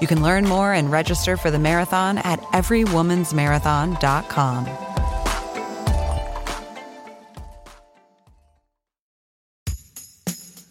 [0.00, 4.68] You can learn more and register for the marathon at everywomansmarathon.com.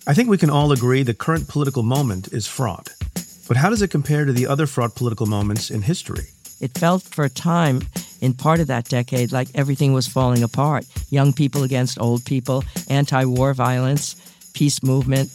[0.08, 2.90] I think we can all agree the current political moment is fraught.
[3.48, 6.26] But how does it compare to the other fraught political moments in history?
[6.62, 7.82] It felt for a time
[8.22, 10.86] in part of that decade like everything was falling apart.
[11.10, 14.16] Young people against old people, anti war violence,
[14.54, 15.32] peace movement.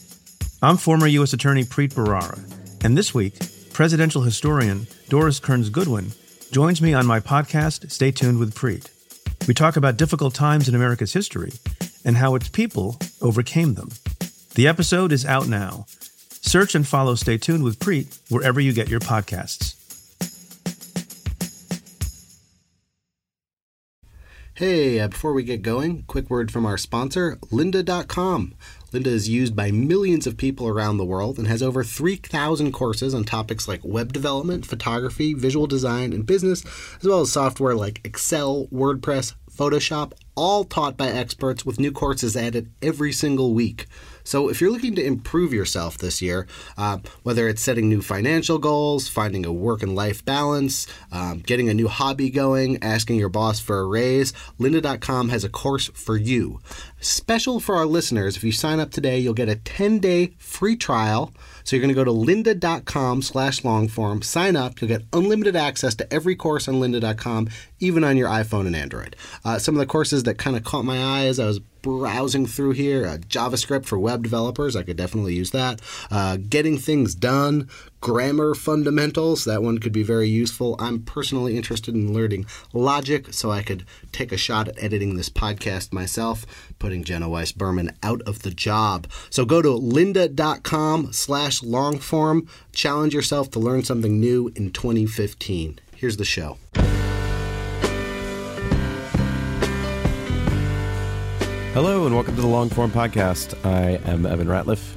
[0.63, 1.33] I'm former U.S.
[1.33, 2.39] Attorney Preet Bharara,
[2.85, 3.35] and this week,
[3.81, 6.13] presidential historian Doris Kearns Goodwin
[6.51, 8.91] joins me on my podcast, Stay Tuned with Preet.
[9.49, 11.53] We talk about difficult times in America's history
[12.05, 13.89] and how its people overcame them.
[14.55, 15.87] The episode is out now.
[16.43, 19.77] Search and follow Stay Tuned with Preet wherever you get your podcasts.
[24.53, 28.53] Hey, uh, before we get going, quick word from our sponsor, lynda.com.
[28.93, 33.15] Lynda is used by millions of people around the world and has over 3,000 courses
[33.15, 36.65] on topics like web development, photography, visual design, and business,
[37.01, 42.37] as well as software like Excel, WordPress, Photoshop, all taught by experts with new courses
[42.37, 43.87] added every single week.
[44.25, 48.59] So, if you're looking to improve yourself this year, uh, whether it's setting new financial
[48.59, 53.29] goals, finding a work and life balance, um, getting a new hobby going, asking your
[53.29, 56.61] boss for a raise, lynda.com has a course for you.
[57.01, 60.77] Special for our listeners, if you sign up today, you'll get a 10 day free
[60.77, 61.33] trial.
[61.65, 65.95] So you're going to go to lynda.com slash longform, sign up, you'll get unlimited access
[65.97, 67.49] to every course on lynda.com,
[67.79, 69.17] even on your iPhone and Android.
[69.45, 72.47] Uh, some of the courses that kind of caught my eye as I was browsing
[72.47, 73.07] through here.
[73.07, 75.81] Uh, JavaScript for web developers, I could definitely use that.
[76.11, 77.69] Uh, getting things done,
[78.01, 80.77] grammar fundamentals, that one could be very useful.
[80.79, 85.29] I'm personally interested in learning logic, so I could take a shot at editing this
[85.31, 86.47] podcast myself,
[86.79, 89.07] putting Jenna Weiss Berman out of the job.
[89.29, 95.79] So go to lynda.com slash longform, challenge yourself to learn something new in 2015.
[95.95, 96.57] Here's the show.
[101.83, 103.55] Hello and welcome to the Longform Podcast.
[103.65, 104.97] I am Evan Ratliff.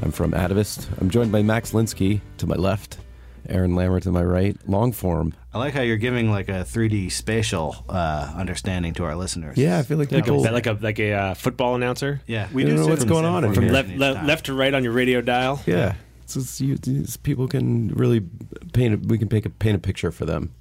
[0.00, 0.86] I'm from Atavist.
[1.00, 2.98] I'm joined by Max Linsky to my left,
[3.48, 4.56] Aaron Lammer to my right.
[4.68, 5.32] Longform.
[5.52, 9.58] I like how you're giving like a 3D spatial uh, understanding to our listeners.
[9.58, 10.42] Yeah, I feel like Like a, people.
[10.52, 12.20] like a like a uh, football announcer.
[12.28, 13.72] Yeah, We don't know what's going on in From here.
[13.72, 15.60] left le- left to right on your radio dial.
[15.66, 18.20] yeah, it's just you, it's- people can really
[18.72, 18.94] paint.
[18.94, 20.54] A, we can paint a, paint a picture for them.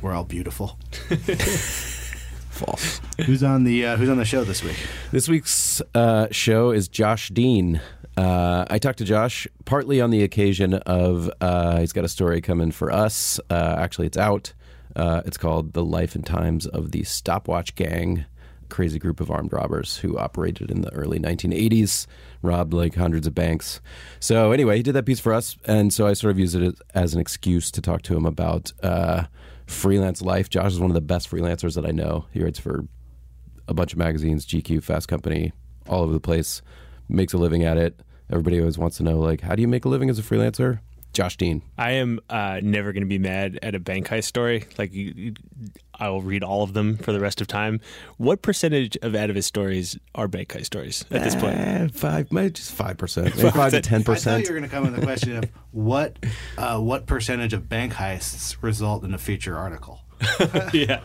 [0.00, 0.78] We're all beautiful.
[2.56, 3.00] False.
[3.26, 4.76] who's on the uh, Who's on the show this week?
[5.12, 7.80] This week's uh, show is Josh Dean.
[8.16, 12.40] Uh, I talked to Josh partly on the occasion of uh, he's got a story
[12.40, 13.38] coming for us.
[13.50, 14.54] Uh, actually, it's out.
[14.94, 18.24] Uh, it's called "The Life and Times of the Stopwatch Gang,"
[18.70, 22.06] crazy group of armed robbers who operated in the early 1980s,
[22.40, 23.80] robbed like hundreds of banks.
[24.18, 26.62] So anyway, he did that piece for us, and so I sort of used it
[26.62, 29.24] as- as an excuse to talk to him about uh,
[29.66, 30.48] freelance life.
[30.48, 32.26] Josh is one of the best freelancers that I know.
[32.32, 32.86] He writes for
[33.68, 35.52] a bunch of magazines, GQ, Fast Company,
[35.88, 36.62] all over the place.
[37.08, 38.00] Makes a living at it.
[38.30, 40.80] Everybody always wants to know, like, how do you make a living as a freelancer?
[41.16, 41.62] Josh Dean.
[41.78, 44.64] I am uh, never going to be mad at a bank heist story.
[44.76, 45.34] Like you, you,
[45.98, 47.80] I will read all of them for the rest of time.
[48.18, 51.56] What percentage of Atavist stories are bank heist stories at this point?
[51.56, 54.06] Eh, five, maybe just five percent, maybe five to ten percent.
[54.36, 54.44] I thought percent.
[54.48, 56.18] you were going to come with the question of what
[56.58, 60.00] uh, what percentage of bank heists result in a feature article.
[60.74, 61.00] yeah,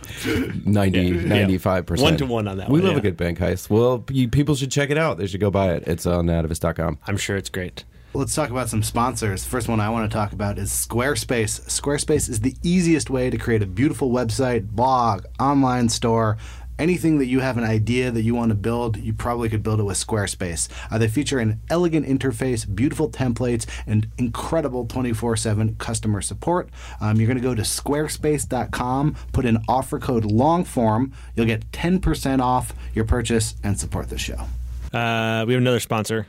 [0.66, 1.22] 90, Yeah.
[1.24, 2.04] 95 percent.
[2.06, 3.00] One to one on that We one, love yeah.
[3.00, 3.70] a good bank heist.
[3.70, 5.18] Well, you, people should check it out.
[5.18, 5.84] They should go buy it.
[5.88, 7.00] It's on atavist.com.
[7.08, 7.86] I'm sure it's great.
[8.14, 9.46] Let's talk about some sponsors.
[9.46, 11.62] First one I want to talk about is Squarespace.
[11.70, 16.38] Squarespace is the easiest way to create a beautiful website, blog, online store.
[16.78, 19.80] Anything that you have an idea that you want to build, you probably could build
[19.80, 20.68] it with Squarespace.
[20.92, 26.70] Uh, they feature an elegant interface, beautiful templates, and incredible 24 7 customer support.
[27.00, 31.14] Um, you're going to go to squarespace.com, put in offer code LONGFORM.
[31.38, 34.48] You'll get 10% off your purchase and support the show.
[34.92, 36.28] Uh, we have another sponsor.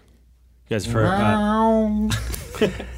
[0.73, 2.09] You guys for uh,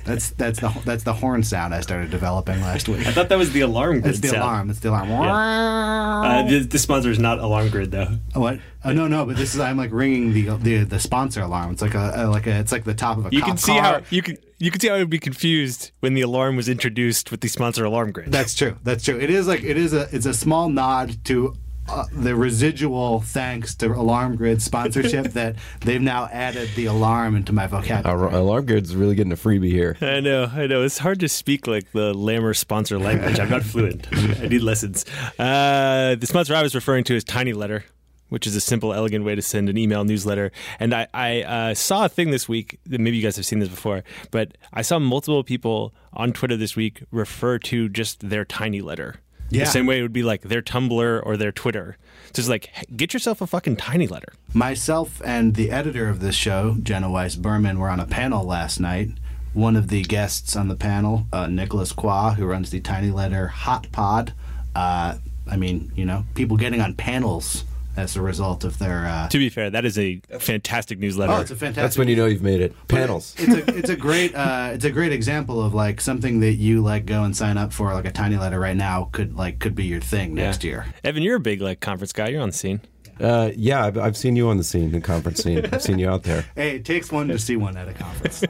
[0.05, 3.05] That's that's the that's the horn sound I started developing last week.
[3.05, 4.43] I thought that was the alarm grid It's the sound.
[4.43, 4.71] alarm.
[4.71, 5.11] It's the alarm.
[5.11, 8.19] Uh, the, the sponsor is not alarm grid though.
[8.35, 8.61] What?
[8.85, 9.25] Oh, no, no.
[9.27, 11.73] But this is I'm like ringing the the, the sponsor alarm.
[11.73, 13.57] It's like a, a like a it's like the top of a You cop can
[13.57, 13.83] see car.
[13.83, 16.69] how you can you can see how it would be confused when the alarm was
[16.69, 18.31] introduced with the sponsor alarm grid.
[18.31, 18.77] That's true.
[18.85, 19.19] That's true.
[19.19, 21.57] It is like it is a it's a small nod to
[21.89, 27.53] uh, the residual thanks to Alarm Grid sponsorship that they've now added the alarm into
[27.53, 28.05] my vocabulary.
[28.05, 29.97] Our alarm grid's really getting a freebie here.
[30.01, 30.83] I know, I know.
[30.83, 33.39] It's hard to speak like the Lammer sponsor language.
[33.39, 34.07] I'm not fluent.
[34.13, 35.05] I need lessons.
[35.39, 37.85] Uh, the sponsor I was referring to is Tiny Letter,
[38.31, 40.53] which is a simple, elegant way to send an email newsletter.
[40.81, 43.59] And I, I uh, saw a thing this week that maybe you guys have seen
[43.59, 48.45] this before, but I saw multiple people on Twitter this week refer to just their
[48.45, 49.17] Tiny Letter.
[49.51, 49.65] Yeah.
[49.65, 51.97] The same way it would be like their Tumblr or their Twitter.
[52.33, 54.33] So it's like, get yourself a fucking Tiny Letter.
[54.53, 58.81] Myself and the editor of this show, Jenna Weiss Berman, were on a panel last
[58.81, 59.11] night.
[59.53, 63.47] One of the guests on the panel, uh, Nicholas Quah, who runs the Tiny Letter
[63.49, 64.33] Hot Pod.
[64.75, 65.19] Uh,
[65.49, 67.65] I mean, you know, people getting on panels
[67.97, 69.07] as a result of their.
[69.07, 71.33] Uh, To be fair, that is a fantastic newsletter.
[71.33, 71.83] oh, it's a fantastic.
[71.83, 72.75] That's when you know you've made it.
[72.89, 73.35] Panels.
[73.39, 76.81] It's a it's a great uh, it's a great example of like something that you
[76.83, 79.75] like go and sign up for like a tiny letter right now could like could
[79.75, 80.87] be your thing next year.
[81.03, 82.29] Evan, you're a big like conference guy.
[82.29, 82.81] You're on the scene.
[83.21, 85.65] Uh, yeah, I've, I've seen you on the scene, the conference scene.
[85.73, 86.45] I've seen you out there.
[86.57, 88.43] Hey, it takes one to see one at a conference.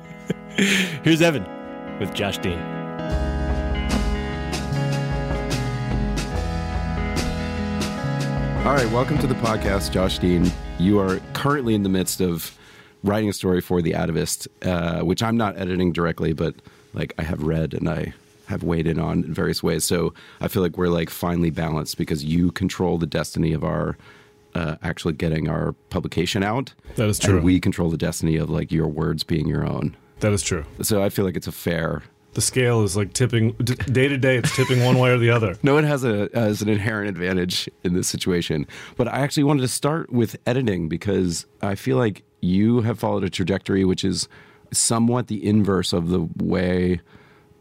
[0.56, 1.44] Here's Evan
[2.00, 2.58] with Josh Dean.
[8.64, 10.50] All right, welcome to the podcast, Josh Dean.
[10.78, 12.56] You are currently in the midst of
[13.02, 16.54] writing a story for The Atavist, uh, which I'm not editing directly, but
[16.94, 18.14] like I have read and I
[18.46, 19.84] have weighed in on in various ways.
[19.84, 23.98] So I feel like we're like finally balanced because you control the destiny of our
[24.54, 26.72] uh, actually getting our publication out.
[26.96, 27.36] That is true.
[27.36, 29.94] And we control the destiny of like your words being your own.
[30.20, 30.64] That is true.
[30.80, 32.02] So I feel like it's a fair.
[32.34, 34.36] The scale is like tipping day to day.
[34.36, 35.56] It's tipping one way or the other.
[35.62, 38.66] No one has a has an inherent advantage in this situation.
[38.96, 43.24] But I actually wanted to start with editing because I feel like you have followed
[43.24, 44.28] a trajectory which is
[44.72, 47.00] somewhat the inverse of the way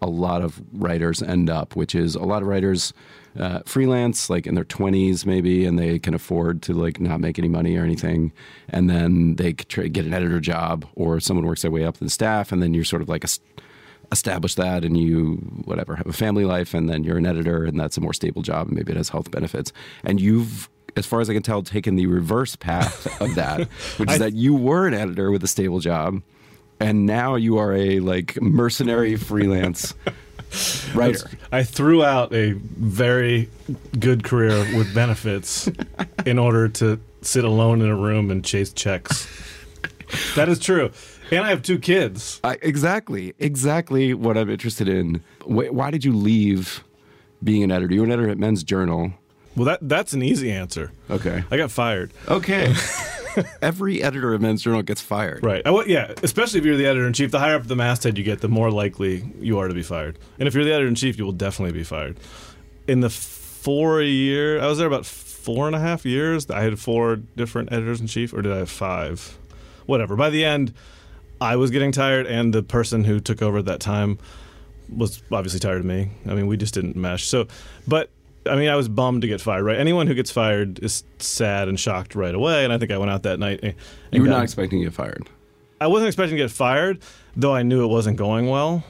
[0.02, 2.94] a lot of writers end up, which is a lot of writers
[3.40, 7.40] uh, freelance, like in their twenties maybe, and they can afford to like not make
[7.40, 8.34] any money or anything,
[8.70, 12.52] and then they get an editor job, or someone works their way up the staff,
[12.52, 13.30] and then you're sort of like a
[14.12, 15.36] establish that and you
[15.66, 18.42] whatever have a family life and then you're an editor and that's a more stable
[18.42, 19.72] job and maybe it has health benefits
[20.04, 23.62] and you've as far as i can tell taken the reverse path of that
[23.98, 26.22] which is that you were an editor with a stable job
[26.80, 29.94] and now you are a like mercenary freelance
[30.94, 33.50] writer I threw out a very
[34.00, 35.70] good career with benefits
[36.26, 39.28] in order to sit alone in a room and chase checks.
[40.36, 40.92] That is true.
[41.38, 42.40] And I have two kids.
[42.44, 46.84] I, exactly exactly what i'm interested in Wh- why did you leave
[47.44, 49.14] being an editor you were an editor at men's journal
[49.56, 50.92] Well, that that's an easy answer.
[51.10, 52.12] okay I got fired.
[52.28, 52.74] okay
[53.62, 55.62] every editor at men's journal gets fired Right.
[55.66, 57.32] I, well, yeah, especially if you're the editor in chief.
[57.32, 60.20] The higher up the masthead you get, the more likely you are to be fired.
[60.40, 62.18] And if you're the editor in chief, you will definitely be fired.
[62.88, 66.50] In the four year, I was there about four and a half years.
[66.50, 69.38] I had four different editors in chief, or did I have five?
[69.88, 70.16] Whatever.
[70.16, 70.74] By the end,
[71.44, 74.18] I was getting tired, and the person who took over at that time
[74.90, 76.12] was obviously tired of me.
[76.28, 77.26] I mean, we just didn't mesh.
[77.26, 77.48] So,
[77.88, 78.10] but
[78.46, 79.64] I mean, I was bummed to get fired.
[79.64, 79.78] Right?
[79.78, 82.64] Anyone who gets fired is sad and shocked right away.
[82.64, 83.60] And I think I went out that night.
[83.64, 85.30] and- and you were got- not expecting to get fired
[85.82, 87.00] I wasn't expecting to get fired,
[87.36, 88.84] though I knew it wasn't going well.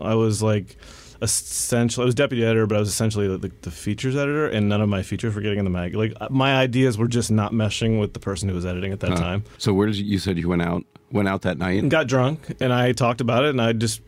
[0.00, 0.76] I was like
[1.22, 4.80] essentially, I was deputy editor, but I was essentially the, the features editor, and none
[4.80, 5.94] of my features were getting in the mag.
[5.94, 9.00] Like uh, my ideas were just not meshing with the person who was editing at
[9.00, 9.16] that Huh.
[9.16, 9.44] time.
[9.58, 11.80] So where did you, you said you went out went out that night?
[11.80, 14.00] And got drunk, and I talked about it, and I just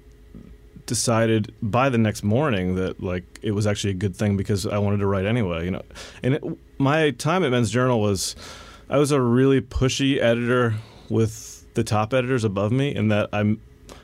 [0.87, 4.79] decided by the next morning that like it was actually a good thing because I
[4.79, 5.83] wanted to write anyway, you know.
[6.23, 6.43] And it,
[6.79, 8.35] my time at Men's Journal was
[8.89, 10.75] I was a really pushy editor
[11.11, 13.57] with the top editors above me in that I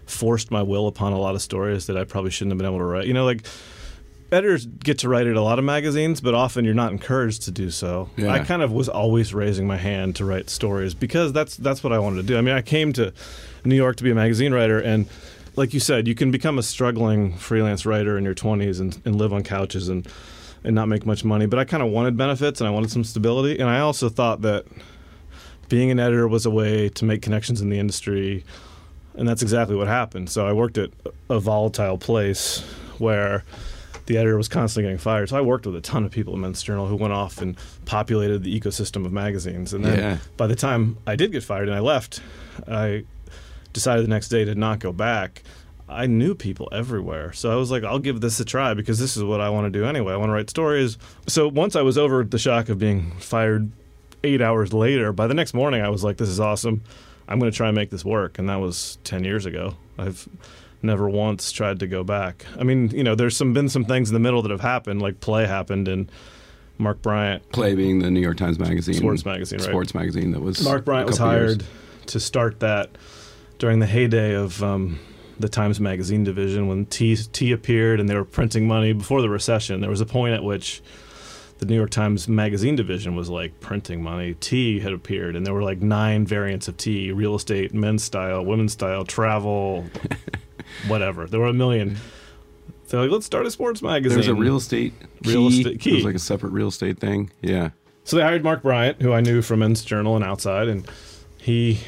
[0.06, 2.78] forced my will upon a lot of stories that I probably shouldn't have been able
[2.78, 3.06] to write.
[3.06, 3.46] You know, like
[4.34, 7.50] editors get to write at a lot of magazines, but often you're not encouraged to
[7.50, 8.10] do so.
[8.16, 8.32] Yeah.
[8.32, 11.92] I kind of was always raising my hand to write stories because that's that's what
[11.92, 12.36] I wanted to do.
[12.36, 13.12] I mean, I came to
[13.64, 15.06] New York to be a magazine writer and
[15.56, 19.16] like you said, you can become a struggling freelance writer in your 20s and, and
[19.16, 20.06] live on couches and
[20.64, 23.04] and not make much money, but I kind of wanted benefits and I wanted some
[23.04, 24.64] stability and I also thought that
[25.68, 28.44] being an editor was a way to make connections in the industry
[29.14, 30.30] and that's exactly what happened.
[30.30, 30.90] So I worked at
[31.30, 32.60] a volatile place
[32.98, 33.44] where
[34.06, 35.28] the editor was constantly getting fired.
[35.30, 37.56] So I worked with a ton of people at Men's Journal who went off and
[37.86, 39.72] populated the ecosystem of magazines.
[39.72, 40.16] And then Yeah.
[40.36, 42.20] by the time I did get fired and I left,
[42.68, 43.04] I
[43.72, 45.42] decided the next day to not go back.
[45.88, 47.32] I knew people everywhere.
[47.32, 49.70] So I was like, I'll give this a try because this is what I want
[49.72, 50.12] to do anyway.
[50.14, 50.96] I want to write stories.
[51.26, 53.70] So once I was over the shock of being fired
[54.22, 56.82] eight hours later, by the next morning, I was like, this is awesome.
[57.28, 58.38] I'm going to try and make this work.
[58.38, 59.74] And that was 10 years ago.
[59.98, 60.26] I've
[60.84, 62.44] never once tried to go back.
[62.58, 65.02] I mean, you know, there's some been some things in the middle that have happened,
[65.02, 66.10] like play happened and
[66.78, 69.68] Mark Bryant Play being the New York Times Magazine, Sports magazine, right?
[69.68, 71.56] sports magazine that was Mark Bryant was couple years.
[71.56, 71.66] hired
[72.06, 72.90] to start that
[73.58, 74.98] during the heyday of um,
[75.38, 79.28] the Times Magazine division when T, T appeared and they were printing money before the
[79.28, 79.80] recession.
[79.80, 80.82] There was a point at which
[81.58, 84.34] the New York Times Magazine division was like printing money.
[84.34, 88.44] T had appeared and there were like nine variants of T real estate, men's style,
[88.44, 89.84] women's style, travel,
[90.88, 91.26] whatever.
[91.26, 91.96] There were a million.
[92.88, 94.10] They're like, let's start a sports magazine.
[94.10, 94.92] There was a real estate
[95.22, 95.60] Real key.
[95.60, 97.30] estate It was like a separate real estate thing.
[97.40, 97.70] Yeah.
[98.04, 100.88] So they hired Mark Bryant, who I knew from Men's Journal and outside, and
[101.38, 101.80] he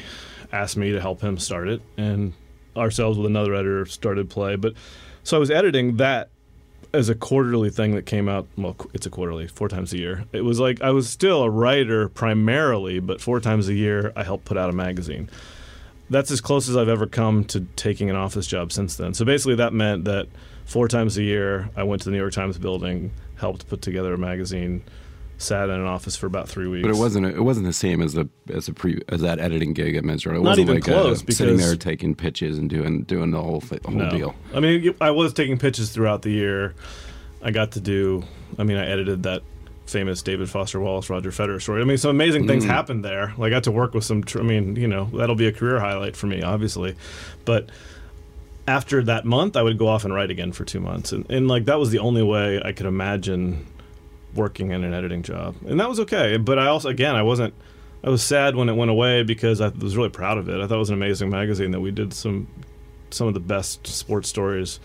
[0.51, 1.81] asked me to help him start it.
[1.97, 2.33] And
[2.75, 4.55] ourselves with another editor started play.
[4.55, 4.73] But
[5.23, 6.29] so I was editing that
[6.93, 8.47] as a quarterly thing that came out.
[8.57, 10.25] Well, it's a quarterly, four times a year.
[10.31, 14.23] It was like I was still a writer primarily, but four times a year I
[14.23, 15.29] helped put out a magazine.
[16.09, 19.13] That's as close as I've ever come to taking an office job since then.
[19.13, 20.27] So basically, that meant that
[20.65, 24.13] four times a year I went to the New York Times building, helped put together
[24.13, 24.83] a magazine,
[25.37, 26.83] sat in an office for about three weeks.
[26.83, 27.25] But it wasn't.
[27.25, 30.23] It wasn't the same as the as a pre as that editing gig at Men's
[30.23, 30.41] Journal.
[30.41, 33.41] It Not wasn't even like close, uh, sitting there taking pitches and doing doing the
[33.41, 34.09] whole the whole no.
[34.09, 34.35] deal.
[34.53, 36.75] I mean, I was taking pitches throughout the year.
[37.41, 38.23] I got to do.
[38.57, 39.43] I mean, I edited that
[39.87, 41.81] famous David Foster Wallace Roger Federer story.
[41.81, 42.67] I mean, some amazing things Mm.
[42.69, 43.33] happened there.
[43.37, 44.23] Like, I got to work with some.
[44.23, 46.95] Tr- I mean, you know, that'll be a career highlight for me, obviously.
[47.45, 47.69] But
[48.67, 51.47] after that month, I would go off and write again for two months, and, and
[51.47, 53.65] like that was the only way I could imagine
[54.35, 56.37] working in an editing job, and that was okay.
[56.37, 57.53] But I also, again, I wasn't.
[58.03, 60.59] I was sad when it went away because I was really proud of it.
[60.61, 62.47] I thought it was an amazing magazine that we did some
[63.09, 64.79] some of the best sports stories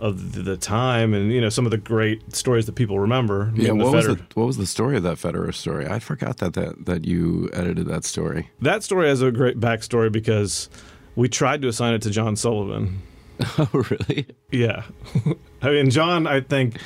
[0.00, 3.52] of the- time, and you know some of the great stories that people remember.
[3.54, 3.72] Yeah.
[3.72, 5.86] What was the what was the story of that Federer story?
[5.86, 8.50] I forgot that that that you edited that story.
[8.60, 10.68] that story has a great backstory because
[11.16, 13.02] we tried to assign it to John Sullivan.
[13.58, 14.26] Oh, really?
[14.50, 14.82] Yeah,
[15.62, 16.26] I mean John.
[16.26, 16.78] I think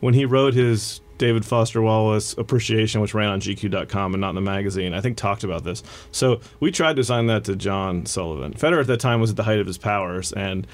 [0.00, 4.34] when he wrote his David Foster Wallace appreciation, which ran on GQ.com and not in
[4.34, 5.82] the magazine, I think talked about this.
[6.10, 8.54] So we tried to assign that to John Sullivan.
[8.54, 10.66] Federer at that time was at the height of his powers, and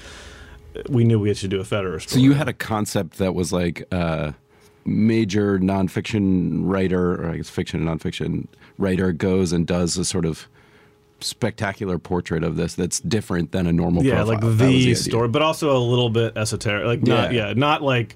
[0.89, 2.07] we knew we had to do a Federer story.
[2.07, 4.33] So you had a concept that was like a
[4.85, 10.25] major nonfiction writer, or I guess fiction and nonfiction writer, goes and does a sort
[10.25, 10.47] of
[11.19, 14.27] spectacular portrait of this that's different than a normal yeah, profile.
[14.35, 14.95] like the, idea.
[14.95, 16.85] story, but also a little bit esoteric.
[16.85, 17.47] Like not Yeah.
[17.47, 18.13] yeah, not like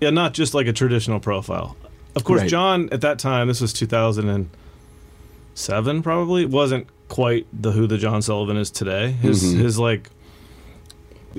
[0.00, 1.76] yeah, not just like a traditional profile.
[2.14, 2.50] Of course, Right.
[2.50, 8.56] John at that time, this was 2007 probably, wasn't quite the who the John Sullivan
[8.56, 9.10] is today.
[9.12, 9.58] His Mhm.
[9.58, 10.10] his like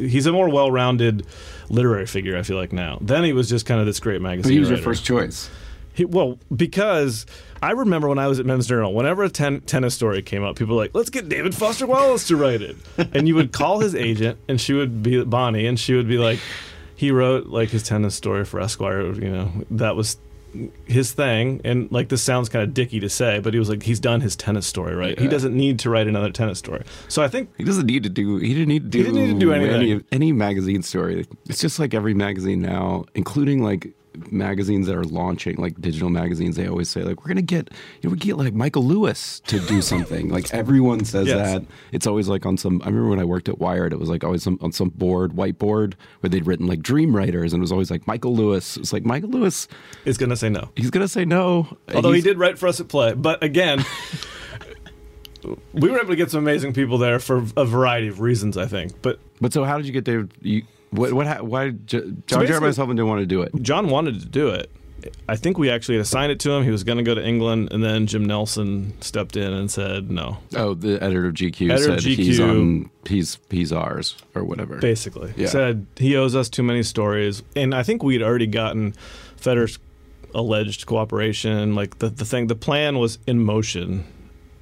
[0.08, 1.26] he's a more well-rounded
[1.70, 2.98] literary figure I feel like now.
[3.02, 5.50] Then he was just kind of this great magazine But he was your first choice.
[5.94, 7.26] He, well, because
[7.62, 10.56] I remember when I was at Men's Journal, whenever a ten, tennis story came up,
[10.56, 13.80] people were like, "Let's get David Foster Wallace to write it," and you would call
[13.80, 16.40] his agent, and she would be Bonnie, and she would be like,
[16.96, 20.18] "He wrote like his tennis story for Esquire, you know, that was."
[20.86, 23.84] His thing, and like this sounds kind of dicky to say, but he was like,
[23.84, 25.18] he's done his tennis story, right?
[25.20, 26.84] He doesn't need to write another tennis story.
[27.08, 28.38] So I think He doesn't need to do.
[28.38, 28.98] He didn't need to do.
[29.00, 29.92] He didn't need to do anything.
[29.92, 31.26] Any, any magazine story.
[31.48, 33.94] It's just like every magazine now, including like
[34.32, 36.56] magazines that are launching, like digital magazines.
[36.56, 37.70] They always say like, we're gonna get,
[38.02, 40.30] you know, we get like Michael Lewis to do something.
[40.30, 41.38] like everyone says Yes.
[41.54, 41.66] that.
[41.92, 42.82] It's always like on some.
[42.84, 45.34] I remember when I worked at Wired, it was like always some, on some board,
[45.34, 48.78] whiteboard, where they'd written like dream writers, and it was always like Michael Lewis.
[48.78, 49.68] It's like Michael Lewis.
[50.06, 50.70] is going to say no.
[50.76, 51.78] He's gonna say no.
[51.94, 53.84] Although he did write for us at Play, but again,
[55.74, 58.58] we were able to get some amazing people there for a variety of reasons.
[58.58, 60.32] I think, but But so, how did you get David?
[60.42, 61.14] You, what?
[61.14, 61.28] What?
[61.28, 61.70] ha- Why?
[61.72, 63.52] J- John basically- Jeremiah Sullivan didn't want to do it.
[63.62, 64.72] John wanted to do it.
[65.30, 66.66] I think we actually assigned it to him.
[66.66, 70.12] He was going to go to England, and then Jim Nelson stepped in and said
[70.12, 70.40] no.
[70.58, 74.78] Oh, the editor of GQ Editor of said he's on he's he's ours or whatever.
[74.80, 75.48] Basically, Yeah.
[75.48, 78.94] said he owes us too many stories, and I think we'd already gotten
[79.40, 79.80] Federer's
[80.36, 81.76] alleged cooperation.
[81.76, 84.04] Like the the thing, the plan was in motion.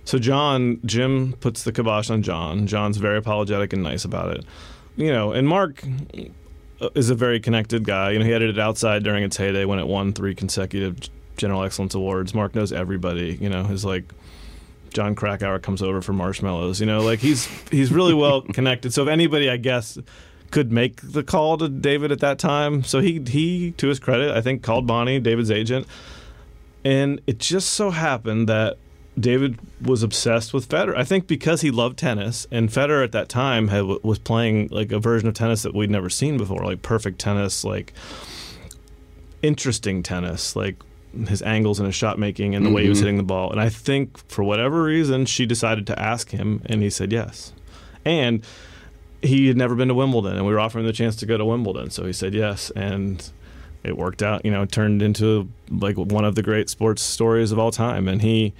[0.05, 2.67] So John, Jim puts the kibosh on John.
[2.67, 4.45] John's very apologetic and nice about it.
[4.97, 5.83] You know, and Mark
[6.81, 8.11] uh, is a very connected guy.
[8.11, 10.97] You know, he edited Outside during its heyday when it won three consecutive
[11.37, 12.33] General Excellence Awards.
[12.33, 13.37] Mark knows everybody.
[13.39, 14.11] You know, his like
[14.93, 16.79] Jon Krakauer comes over for marshmallows.
[16.79, 18.93] You know, like he's he's really well connected.
[18.93, 19.97] So if anybody, I guess,
[20.51, 24.35] could make the call to David at that time, so he he to his credit,
[24.35, 25.87] I think called Bonnie, David's agent,
[26.83, 28.77] and it just so happened that
[29.19, 30.95] David was obsessed with Federer.
[30.95, 34.91] I think because he loved tennis, and Federer at that time had, was playing like
[34.91, 37.93] a version of tennis that we'd never seen before, like perfect tennis, like
[39.41, 40.75] interesting tennis, like
[41.27, 43.05] his angles and his shot making and the way he was mm-hmm.
[43.05, 43.51] hitting the ball.
[43.51, 47.53] And I think for whatever reason, she decided to ask him, and he said yes.
[48.05, 48.45] And
[49.23, 51.37] he had never been to Wimbledon, and we were offering him the chance to go
[51.37, 53.31] to Wimbledon, so he said yes, and
[53.83, 54.45] it worked out.
[54.45, 58.07] You know, it turned into like one of the great sports stories of all time.
[58.07, 58.53] And he,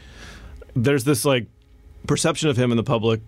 [0.83, 1.47] there's this like
[2.05, 3.21] perception of him in the public.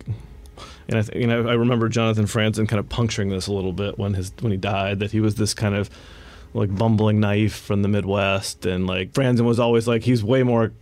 [0.88, 3.72] And I, th- you know, I remember Jonathan Franzen kind of puncturing this a little
[3.72, 5.88] bit when his when he died that he was this kind of
[6.52, 10.72] like bumbling knife from the Midwest, and like Franzen was always like he's way more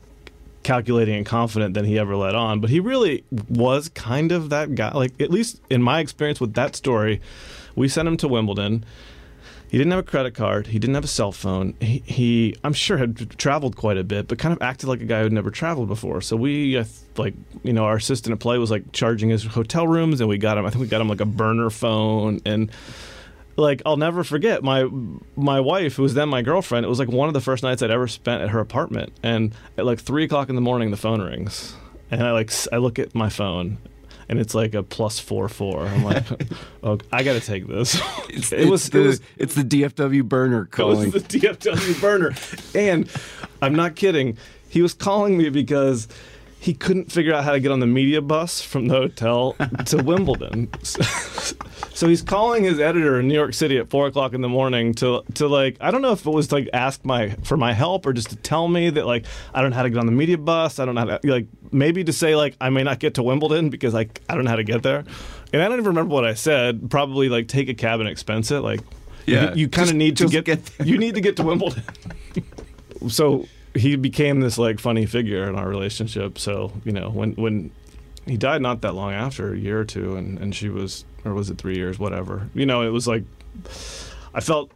[0.63, 2.61] calculating and confident than he ever let on.
[2.61, 4.93] But he really was kind of that guy.
[4.93, 7.21] Like at least in my experience with that story,
[7.77, 8.85] we sent him to Wimbledon.
[9.71, 10.69] He didn't have a credit card.
[10.69, 11.75] He didn't have a cell phone.
[11.81, 15.05] He, he I'm sure, had traveled quite a bit, but kind of acted like a
[15.05, 16.23] guy who'd never traveled before.
[16.23, 16.85] So we, uh,
[17.19, 20.39] like, you know, our assistant at play was like charging his hotel rooms, and we
[20.39, 20.65] got him.
[20.65, 22.71] I think we got him like a burner phone, and
[23.57, 24.89] like I'll never forget my
[25.37, 26.87] my wife, who was then my girlfriend.
[26.87, 29.53] It was like one of the first nights I'd ever spent at her apartment, and
[29.77, 31.75] at like three o'clock in the morning, the phone rings,
[32.11, 33.77] and I like I look at my phone,
[34.29, 35.87] and it's like a plus four four.
[35.87, 36.25] I'm like,
[36.83, 38.01] oh, I got to take this.
[38.29, 41.11] It's, it was it's the, it was it's the DFW burner it calling.
[41.11, 42.33] was the DFW burner,
[42.75, 43.11] and
[43.63, 44.37] I'm not kidding.
[44.69, 46.09] He was calling me because
[46.61, 49.97] he couldn't figure out how to get on the media bus from the hotel to
[50.03, 50.69] Wimbledon.
[51.95, 54.93] So he's calling his editor in New York City at four o'clock in the morning
[54.95, 57.73] to to like I don't know if it was to like ask my for my
[57.73, 60.07] help or just to tell me that like I don't know how to get on
[60.07, 60.79] the media bus.
[60.79, 63.23] I don't know how to like maybe to say like I may not get to
[63.23, 65.05] Wimbledon because like I don't know how to get there.
[65.53, 66.91] And I don't even remember what I said.
[66.91, 68.61] Probably like take a cab and expense it.
[68.61, 68.81] Like
[69.27, 71.85] Yeah, you, you kind of need to get, get you need to get to Wimbledon.
[73.09, 73.47] so
[73.79, 76.39] he became this like funny figure in our relationship.
[76.39, 77.71] So you know when when
[78.27, 81.35] he died not that long after a year or two, and and she was or
[81.35, 82.49] was it three years, whatever.
[82.55, 83.25] You know, it was like
[84.35, 84.71] I felt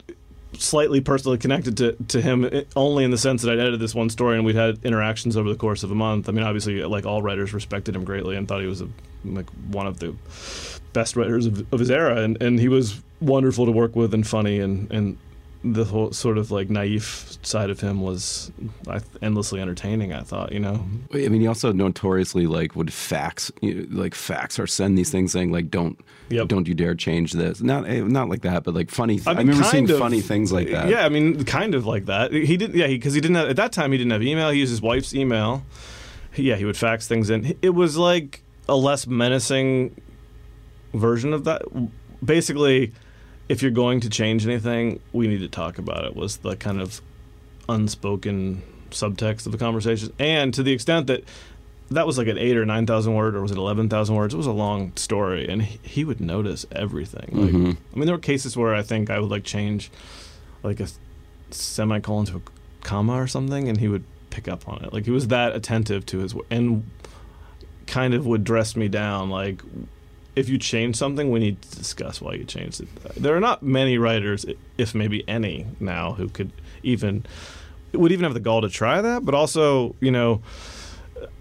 [0.59, 3.95] slightly personally connected to, to him eh, only in the sense that I'd edited this
[3.95, 6.29] one story and we'd had interactions over the course of a month.
[6.29, 8.89] I mean, obviously, like all writers respected him greatly and thought he was a,
[9.25, 10.15] like one of the
[10.93, 14.27] best writers of, of his era, and, and he was wonderful to work with and
[14.27, 15.17] funny and and
[15.65, 18.51] the whole sort of like naive side of him was
[19.21, 20.13] endlessly entertaining.
[20.13, 24.15] I thought, you know, I mean, he also notoriously like would fax, you know, like
[24.15, 26.49] fax or send these things saying like, "Don't, Yep.
[26.49, 29.17] don't you dare change this." Not, eh, not like that, but like funny.
[29.19, 30.89] Th- I, mean, remember seeing of- funny things like that.
[30.89, 32.33] Yeah, I mean, kind of like that.
[32.33, 32.75] He didn't.
[32.75, 33.93] Yeah, because he, didn't have, at that time.
[33.93, 34.51] He didn't have email.
[34.51, 35.63] He used his wife's email.
[36.35, 37.57] Yeah, he would fax things in.
[37.63, 39.95] It was like a less menacing
[40.95, 41.63] version of that.
[42.25, 42.93] Basically,
[43.53, 46.17] if you're going to change anything, we need to talk about it.
[46.17, 47.03] Was the kind of
[47.69, 51.23] unspoken subtext of the conversation, and to the extent that
[51.91, 54.33] that was like an eight or nine thousand word, or was it eleven thousand words?
[54.33, 57.29] It was a long story, and he, he would notice everything.
[57.31, 57.73] Like, mm-hmm.
[57.93, 59.91] I mean, there were cases where I think I would like change
[60.63, 60.89] like a
[61.51, 62.41] semicolon to a
[62.81, 64.95] comma or something, and he would pick up on it.
[64.95, 66.89] Like he was that attentive to his and
[67.87, 69.29] kind of would dress me down.
[69.29, 69.61] Like
[70.35, 72.89] if you change something, we need to discuss why you changed it.
[73.17, 74.47] There are not many writers,
[74.79, 76.51] if maybe any, now who could
[76.83, 77.25] even
[77.93, 80.41] would even have the gall to try that, but also you know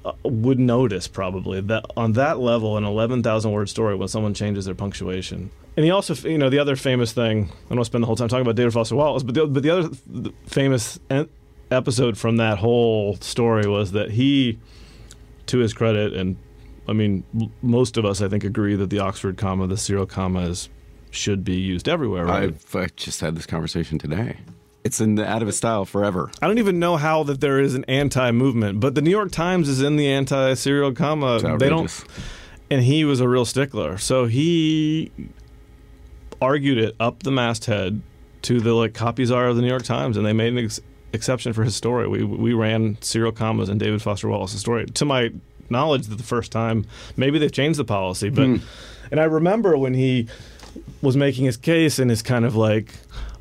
[0.03, 4.33] uh, would notice probably that on that level, an eleven thousand word story when someone
[4.33, 5.51] changes their punctuation.
[5.77, 7.43] And he also, you know, the other famous thing.
[7.43, 9.47] I don't want to spend the whole time talking about David Foster Wallace, but the,
[9.47, 9.89] but the other
[10.45, 10.99] famous
[11.71, 14.59] episode from that whole story was that he,
[15.45, 16.35] to his credit, and
[16.87, 17.23] I mean,
[17.61, 20.69] most of us, I think, agree that the Oxford comma, the serial comma, is
[21.11, 22.25] should be used everywhere.
[22.25, 22.43] Right?
[22.43, 24.37] I've I just had this conversation today.
[24.83, 26.31] It's in the out of style forever.
[26.41, 29.69] I don't even know how that there is an anti-movement, but the New York Times
[29.69, 31.35] is in the anti-serial comma.
[31.35, 32.03] It's They don't,
[32.71, 33.97] and he was a real stickler.
[33.99, 35.11] So he
[36.41, 38.01] argued it up the masthead
[38.43, 40.79] to the like copy czar of the New York Times, and they made an ex-
[41.13, 42.07] exception for his story.
[42.07, 44.85] We we ran serial commas in David Foster Wallace's story.
[44.85, 45.31] To my
[45.71, 46.85] knowledge, that the first time.
[47.17, 48.43] Maybe they've changed the policy, but
[49.11, 50.27] and I remember when he
[51.01, 52.93] was making his case and is kind of like,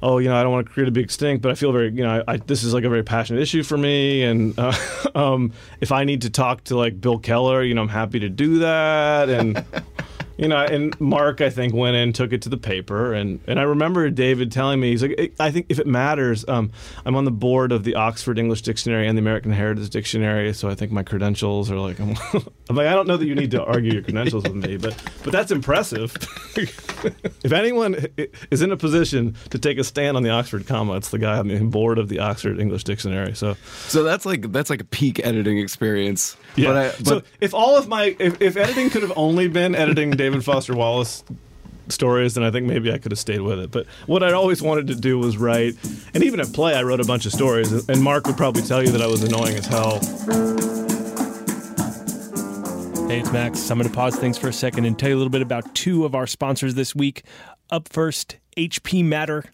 [0.02, 1.90] oh, you know, I don't want to create a big stink, but I feel very,
[1.90, 4.74] you know, I, I, this is like a very passionate issue for me, and uh,
[5.14, 8.28] um, if I need to talk to like Bill Keller, you know, I'm happy to
[8.28, 9.64] do that, and
[10.40, 13.60] you know, and Mark, I think, went in, took it to the paper, and, and
[13.60, 16.72] I remember David telling me, he's like, I think if it matters, um,
[17.04, 20.70] I'm on the board of the Oxford English Dictionary and the American Heritage Dictionary, so
[20.70, 22.16] I think my credentials are like, I'm,
[22.70, 24.96] I'm like, I don't know that you need to argue your credentials with me, but
[25.24, 26.16] but that's impressive.
[26.56, 28.06] if anyone
[28.50, 31.36] is in a position to take a stand on the Oxford comma, it's the guy
[31.36, 33.34] on the board of the Oxford English Dictionary.
[33.34, 33.56] So,
[33.88, 36.38] So that's like that's like a peak editing experience.
[36.56, 36.68] yeah.
[36.68, 39.74] But, I, but so if all of my if, if editing could have only been
[39.74, 41.24] editing David Foster Wallace
[41.88, 43.70] stories, then I think maybe I could have stayed with it.
[43.70, 45.76] But what I'd always wanted to do was write,
[46.14, 47.72] and even at Play, I wrote a bunch of stories.
[47.88, 49.98] And Mark would probably tell you that I was annoying as hell.
[53.08, 53.68] Hey, it's Max.
[53.70, 55.74] I'm going to pause things for a second and tell you a little bit about
[55.74, 57.24] two of our sponsors this week.
[57.70, 59.44] Up first, HP Matter.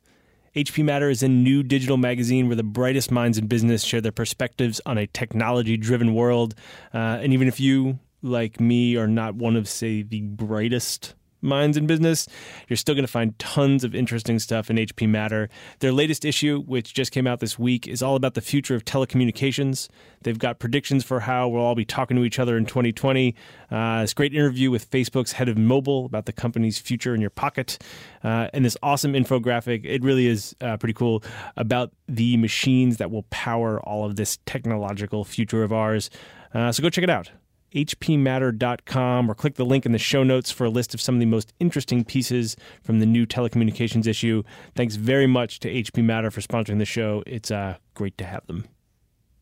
[0.55, 4.13] HP Matter is a new digital magazine where the brightest minds in business share their
[4.13, 6.55] perspectives on a technology driven world.
[6.93, 11.15] Uh, and even if you, like me, are not one of, say, the brightest
[11.47, 12.29] minds in business,
[12.69, 15.49] you're still going to find tons of interesting stuff in HP Matter.
[15.79, 18.85] Their latest issue, which just came out this week, is all about the future of
[18.85, 19.89] telecommunications.
[20.23, 23.35] They've got predictions for how we'll all be talking to each other in 2020.
[23.71, 27.31] Uh, this great interview with Facebook's head of mobile about the company's future in your
[27.31, 27.79] pocket,
[28.25, 29.85] uh, and this awesome infographic.
[29.85, 31.23] It really is uh, pretty cool
[31.57, 36.11] about the machines that will power all of this technological future of ours.
[36.55, 37.31] Uh, so go check it out
[37.77, 41.21] hpmatter.com or click the link in the show notes for a list of some of
[41.21, 44.43] the most interesting pieces from the new telecommunications issue.
[44.75, 47.23] Thanks very much to HP Matter for sponsoring the show.
[47.27, 48.67] It's uh, great to have them.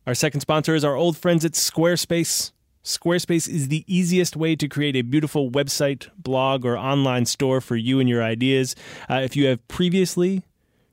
[0.07, 2.51] Our second sponsor is our old friends at Squarespace.
[2.83, 7.77] Squarespace is the easiest way to create a beautiful website, blog, or online store for
[7.77, 8.77] you and your ideas.
[9.09, 10.43] Uh, if you have previously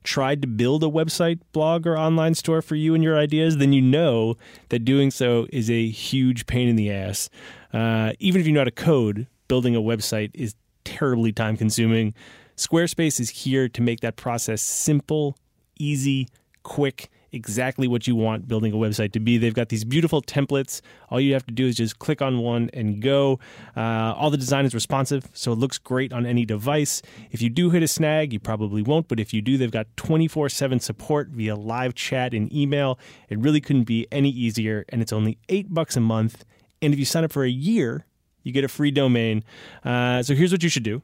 [0.02, 3.72] tried to build a website, blog, or online store for you and your ideas, then
[3.72, 4.36] you know
[4.68, 7.28] that doing so is a huge pain in the ass.
[7.72, 12.14] Uh, even if you know how to code, building a website is terribly time consuming.
[12.56, 15.36] Squarespace is here to make that process simple,
[15.78, 16.28] easy,
[16.62, 19.38] quick, exactly what you want building a website to be.
[19.38, 20.80] They've got these beautiful templates.
[21.10, 23.40] All you have to do is just click on one and go.
[23.76, 27.02] Uh, all the design is responsive, so it looks great on any device.
[27.30, 29.86] If you do hit a snag, you probably won't, but if you do, they've got
[29.96, 32.98] 24 7 support via live chat and email.
[33.28, 36.44] It really couldn't be any easier, and it's only eight bucks a month.
[36.80, 38.06] And if you sign up for a year,
[38.42, 39.44] you get a free domain.
[39.84, 41.02] Uh, so here's what you should do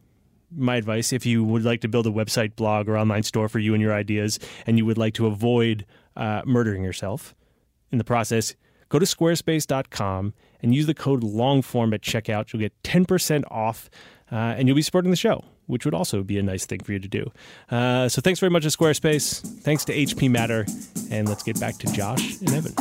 [0.50, 3.58] my advice if you would like to build a website, blog, or online store for
[3.58, 5.84] you and your ideas, and you would like to avoid
[6.18, 7.34] uh, murdering yourself
[7.90, 8.54] in the process,
[8.90, 12.52] go to squarespace.com and use the code LONGFORM at checkout.
[12.52, 13.88] You'll get 10% off
[14.30, 16.92] uh, and you'll be supporting the show, which would also be a nice thing for
[16.92, 17.30] you to do.
[17.70, 19.40] Uh, so thanks very much to Squarespace.
[19.62, 20.66] Thanks to HP Matter.
[21.10, 22.74] And let's get back to Josh and Evan.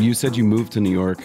[0.00, 1.18] you said you moved to New York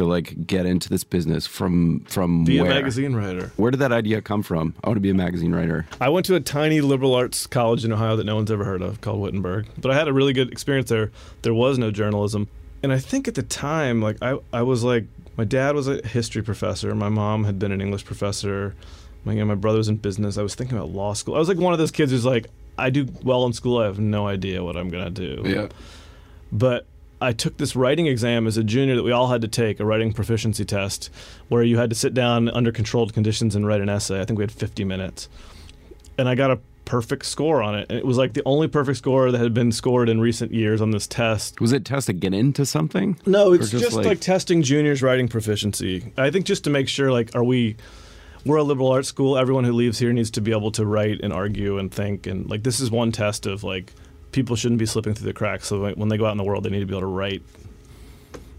[0.00, 2.70] to like get into this business from from Be where?
[2.70, 3.52] a magazine writer.
[3.56, 4.74] Where did that idea come from?
[4.82, 5.86] I want to be a magazine writer.
[6.00, 8.80] I went to a tiny liberal arts college in Ohio that no one's ever heard
[8.80, 9.66] of called Wittenberg.
[9.78, 11.10] But I had a really good experience there.
[11.42, 12.48] There was no journalism.
[12.82, 15.04] And I think at the time, like I, I was like
[15.36, 18.74] my dad was a history professor, my mom had been an English professor,
[19.24, 20.38] my, you know, my brother was in business.
[20.38, 21.34] I was thinking about law school.
[21.34, 22.46] I was like one of those kids who's like,
[22.78, 25.42] I do well in school, I have no idea what I'm gonna do.
[25.44, 25.68] Yeah.
[26.50, 26.86] But
[27.20, 29.84] I took this writing exam as a junior that we all had to take, a
[29.84, 31.10] writing proficiency test,
[31.48, 34.20] where you had to sit down under controlled conditions and write an essay.
[34.20, 35.28] I think we had 50 minutes.
[36.16, 37.86] And I got a perfect score on it.
[37.88, 40.80] And it was like the only perfect score that had been scored in recent years
[40.80, 41.60] on this test.
[41.60, 43.18] Was it test to get into something?
[43.26, 46.12] No, it's just, like, testing juniors' writing proficiency.
[46.16, 47.76] I think just to make sure, like, are we.
[48.46, 49.36] We're a liberal arts school.
[49.36, 52.26] Everyone who leaves here needs to be able to write and argue and think.
[52.26, 53.92] And, like, this is one test of, like,
[54.32, 55.66] people shouldn't be slipping through the cracks.
[55.66, 57.42] So when they go out in the world, they need to be able to write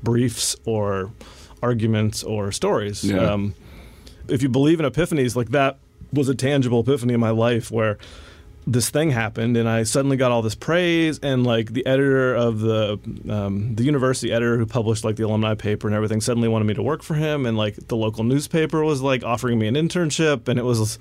[0.03, 1.11] briefs or
[1.61, 3.03] arguments or stories.
[3.03, 3.19] Yeah.
[3.19, 3.55] Um,
[4.27, 5.77] if you believe in epiphanies, like that
[6.13, 7.97] was a tangible epiphany in my life where
[8.67, 12.59] this thing happened and I suddenly got all this praise and like the editor of
[12.59, 16.65] the um, the university editor who published like the alumni paper and everything suddenly wanted
[16.65, 19.73] me to work for him and like the local newspaper was like offering me an
[19.73, 20.99] internship and it was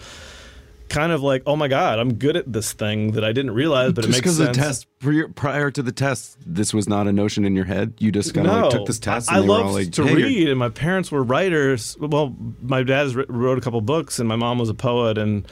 [0.91, 3.93] kind of like oh my god I'm good at this thing that I didn't realize
[3.93, 4.57] but just it makes because the sense.
[4.59, 7.95] test prior, prior to the test, this was not a notion in your head.
[7.99, 9.31] You just kind of no, like took this test.
[9.33, 11.97] I, And I loved like, to "Hey, you're- read, and my parents were writers.
[11.99, 15.17] Well, my dad wrote a couple books, and my mom was a poet.
[15.17, 15.47] And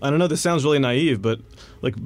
[0.00, 1.40] I don't know, this sounds really naive, but
[1.82, 1.96] like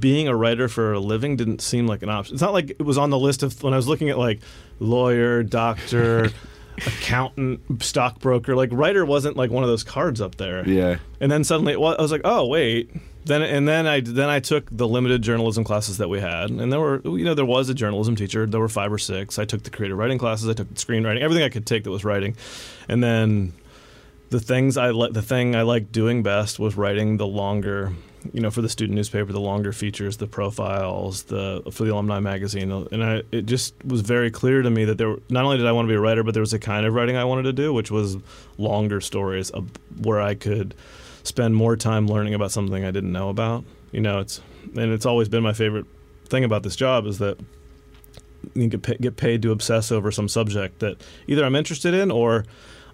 [0.00, 2.34] being a writer for a living didn't seem like an option.
[2.34, 4.40] It's not like it was on the list of when I was looking at like
[4.80, 6.30] lawyer, doctor,
[6.78, 8.54] accountant, stockbroker.
[8.56, 10.68] Like writer wasn't like one of those cards up there.
[10.68, 10.98] Yeah.
[11.20, 12.90] And then suddenly it was, I was like, oh wait,
[13.26, 16.72] then and then I then I took the limited journalism classes that we had, and
[16.72, 18.46] there were you know there was a journalism teacher.
[18.46, 19.38] There were five or six.
[19.38, 20.48] I took the creative writing classes.
[20.48, 22.36] I took screenwriting, everything I could take that was writing,
[22.88, 23.52] and then
[24.30, 27.92] the things I li- the thing I liked doing best was writing the longer,
[28.32, 32.20] you know, for the student newspaper, the longer features, the profiles, the for the alumni
[32.20, 35.66] magazine, and I it just was very clear to me that there not only did
[35.66, 37.44] I want to be a writer, but there was a kind of writing I wanted
[37.44, 38.16] to do, which was
[38.58, 39.50] longer stories
[40.00, 40.74] where I could
[41.22, 43.64] spend more time learning about something I didn't know about.
[43.92, 44.40] You know, it's
[44.76, 45.86] and it's always been my favorite
[46.26, 47.38] thing about this job is that
[48.54, 52.44] you get get paid to obsess over some subject that either I'm interested in or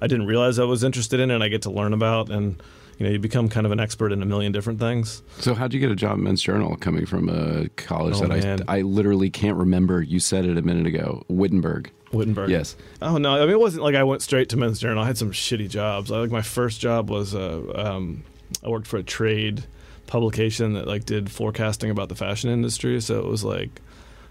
[0.00, 2.62] I didn't realize I was interested in, and I get to learn about and.
[2.98, 5.22] You know, you become kind of an expert in a million different things.
[5.38, 8.28] So, how'd you get a job at Men's Journal coming from a college Oh, that
[8.28, 8.62] man.
[8.68, 10.02] I, I literally can't remember?
[10.02, 11.24] You said it a minute ago.
[11.28, 11.90] Wittenberg.
[12.12, 12.50] Wittenberg.
[12.50, 12.76] Yes.
[13.00, 13.34] Oh no!
[13.34, 15.02] I mean, it wasn't like I went straight to Men's Journal.
[15.02, 16.12] I had some shitty jobs.
[16.12, 18.22] I, like my first job was uh, um,
[18.62, 19.64] I worked for a trade
[20.06, 23.00] publication that like did forecasting about the fashion industry.
[23.00, 23.80] So it was like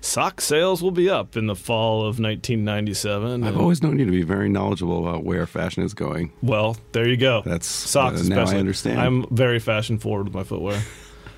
[0.02, 3.44] sock sales will be up in the fall of 1997.
[3.44, 6.34] I've always known you to be very knowledgeable about where fashion is going.
[6.42, 7.42] well, there you go.
[7.46, 8.22] That's socks.
[8.22, 8.56] uh, now especially.
[8.56, 9.00] I understand.
[9.00, 10.82] I'm very fashion forward with my footwear.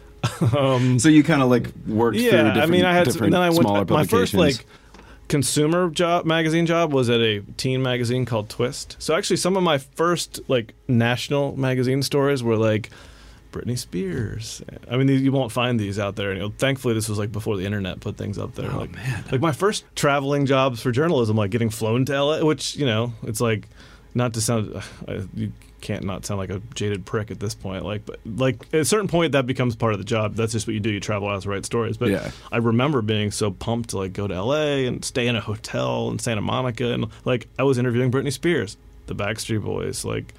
[0.57, 3.33] um, so you kind of like worked through yeah, different, I mean, I had different
[3.33, 4.65] then I went my first like
[5.27, 8.95] consumer job magazine job was at a teen magazine called Twist.
[8.99, 12.89] So actually, some of my first like national magazine stories were like
[13.53, 14.61] Britney Spears.
[14.91, 16.33] I mean, you won't find these out there.
[16.33, 18.69] You know, thankfully, this was like before the internet put things up there.
[18.71, 19.23] Oh, like, man.
[19.31, 23.13] Like my first traveling jobs for journalism, like getting flown to LA, which you know,
[23.23, 23.69] it's like
[24.13, 24.75] not to sound
[25.07, 27.83] uh, you can't not sound like a jaded prick at this point.
[27.83, 30.35] Like, but like at a certain point, that becomes part of the job.
[30.35, 30.89] That's just what you do.
[30.89, 31.97] You travel out to write stories.
[31.97, 32.31] But Yeah.
[32.51, 36.09] I remember being so pumped to like go to LA and stay in a hotel
[36.09, 40.33] in Santa Monica, and like I was interviewing Britney Spears, the Backstreet Boys, like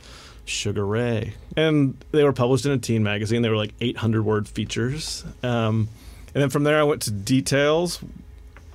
[0.44, 3.42] Sugar Ray, and they were published in a teen magazine.
[3.42, 5.88] They were like 800 word features, um,
[6.34, 8.00] and then from there I went to Details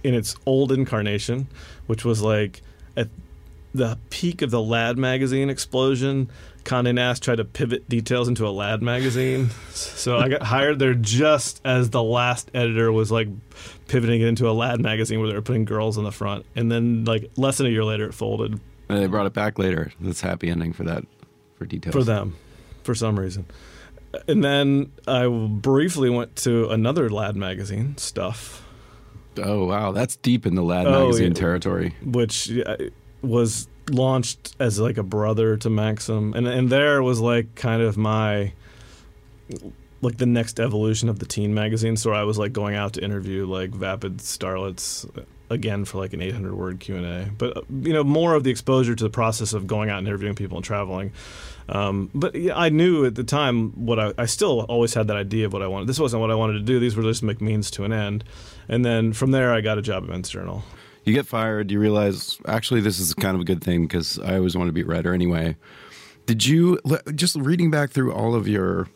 [0.03, 1.47] in its old incarnation,
[1.87, 2.61] which was like
[2.97, 3.09] at
[3.73, 6.29] the peak of the Lad magazine explosion.
[6.63, 10.93] Condé Nast tried to pivot Details into a Lad magazine, so I got hired there
[10.93, 13.27] just as the last editor was like
[13.87, 16.71] pivoting it into a Lad magazine where they were putting girls in the front, and
[16.71, 19.91] then like less than a year later it folded And they brought it back later.
[19.99, 21.05] That's happy ending for that
[21.59, 21.93] for details.
[21.93, 22.35] for them
[22.83, 23.45] for some reason.
[24.27, 28.65] And then I briefly went to another Lad magazine, Stuff,
[29.37, 31.33] Oh wow, that's deep in the Lad Oh, magazine yeah.
[31.33, 31.93] territory.
[32.03, 32.77] which uh,
[33.21, 37.95] was launched as like a brother to Maxim, and and there was like kind of
[37.97, 38.53] my
[40.01, 41.95] like the next evolution of the teen magazine.
[41.97, 45.05] So I was like going out to interview like vapid starlets
[45.49, 48.43] again for like an 800 word Q and A, but uh, you know more of
[48.43, 51.11] the exposure to the process of going out and interviewing people and traveling.
[51.69, 55.17] Um, but yeah, I knew at the time what I, I still always had that
[55.17, 55.87] idea of what I wanted.
[55.87, 56.79] This wasn't what I wanted to do.
[56.79, 58.23] These were just means to an end.
[58.67, 60.63] And then from there, I got a job at Men's Journal.
[61.03, 64.35] You get fired, you realize actually this is kind of a good thing because I
[64.35, 65.55] always wanted to be a writer anyway.
[66.25, 66.79] Did you
[67.15, 68.87] just reading back through all of your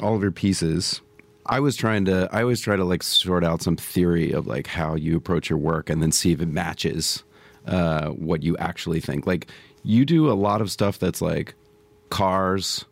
[0.00, 1.00] all of your pieces?
[1.48, 4.66] I was trying to I always try to like sort out some theory of like
[4.66, 7.22] how you approach your work and then see if it matches
[7.66, 9.26] uh, what you actually think.
[9.26, 9.48] Like
[9.82, 11.54] you do a lot of stuff that's like
[12.10, 12.84] cars,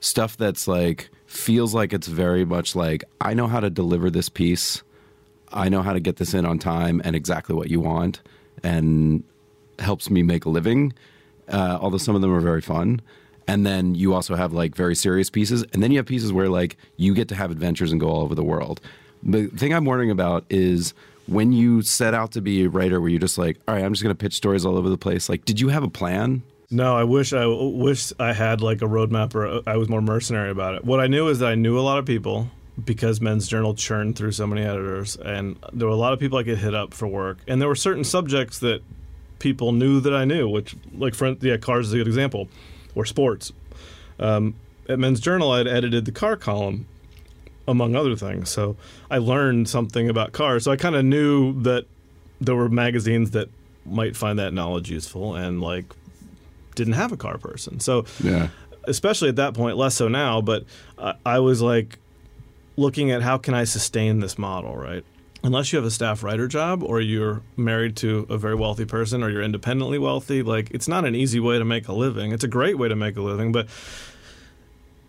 [0.00, 4.28] stuff that's like feels like it's very much like I know how to deliver this
[4.28, 4.82] piece.
[5.52, 8.20] I know how to get this in on time and exactly what you want,
[8.62, 9.22] and
[9.78, 10.92] helps me make a living.
[11.48, 13.00] Uh, although some of them are very fun.
[13.48, 16.48] And then you also have like very serious pieces, and then you have pieces where
[16.48, 18.80] like you get to have adventures and go all over the world.
[19.22, 20.94] The thing I'm wondering about is
[21.26, 23.92] when you set out to be a writer, where you're just like, all right, I'm
[23.92, 25.28] just going to pitch stories all over the place.
[25.28, 26.42] Like, did you have a plan?
[26.70, 30.00] No, I wish I wish I had like a roadmap or uh, I was more
[30.00, 30.84] mercenary about it.
[30.84, 32.48] What I knew is that I knew a lot of people
[32.82, 36.38] because Men's Journal churned through so many editors, and there were a lot of people
[36.38, 38.82] I could hit up for work, and there were certain subjects that
[39.38, 42.48] people knew that I knew, which like for yeah, cars is a good example,
[42.94, 43.52] or sports.
[44.18, 44.54] Um,
[44.88, 46.86] at Men's Journal, I'd edited the car column,
[47.68, 48.76] among other things, so
[49.10, 50.64] I learned something about cars.
[50.64, 51.86] So I kind of knew that
[52.40, 53.48] there were magazines that
[53.86, 55.84] might find that knowledge useful, and like
[56.74, 57.78] didn't have a car person.
[57.80, 58.48] So Yeah.
[58.88, 60.64] especially at that point, less so now, but
[60.98, 61.98] I, I was like
[62.76, 65.04] looking at how can I sustain this model, right?
[65.44, 69.22] Unless you have a staff writer job or you're married to a very wealthy person
[69.22, 72.32] or you're independently wealthy, like it's not an easy way to make a living.
[72.32, 73.66] It's a great way to make a living, but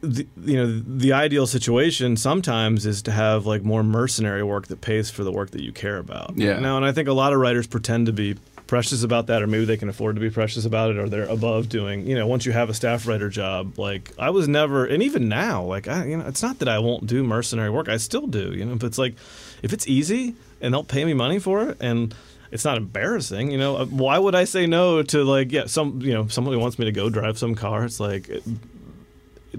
[0.01, 4.81] the, you know the ideal situation sometimes is to have like more mercenary work that
[4.81, 6.33] pays for the work that you care about.
[6.35, 6.59] Yeah.
[6.59, 8.35] Now, and I think a lot of writers pretend to be
[8.67, 11.29] precious about that, or maybe they can afford to be precious about it, or they're
[11.29, 12.05] above doing.
[12.05, 15.29] You know, once you have a staff writer job, like I was never, and even
[15.29, 17.87] now, like I, you know, it's not that I won't do mercenary work.
[17.87, 18.53] I still do.
[18.53, 19.15] You know, but it's like
[19.63, 22.13] if it's easy and they'll pay me money for it, and
[22.51, 23.49] it's not embarrassing.
[23.49, 26.57] You know, uh, why would I say no to like yeah, some you know somebody
[26.57, 27.83] wants me to go drive some car?
[27.85, 28.29] It's like.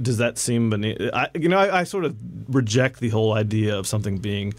[0.01, 1.01] does that seem beneath?
[1.13, 2.17] I, you know, I, I sort of
[2.49, 4.53] reject the whole idea of something being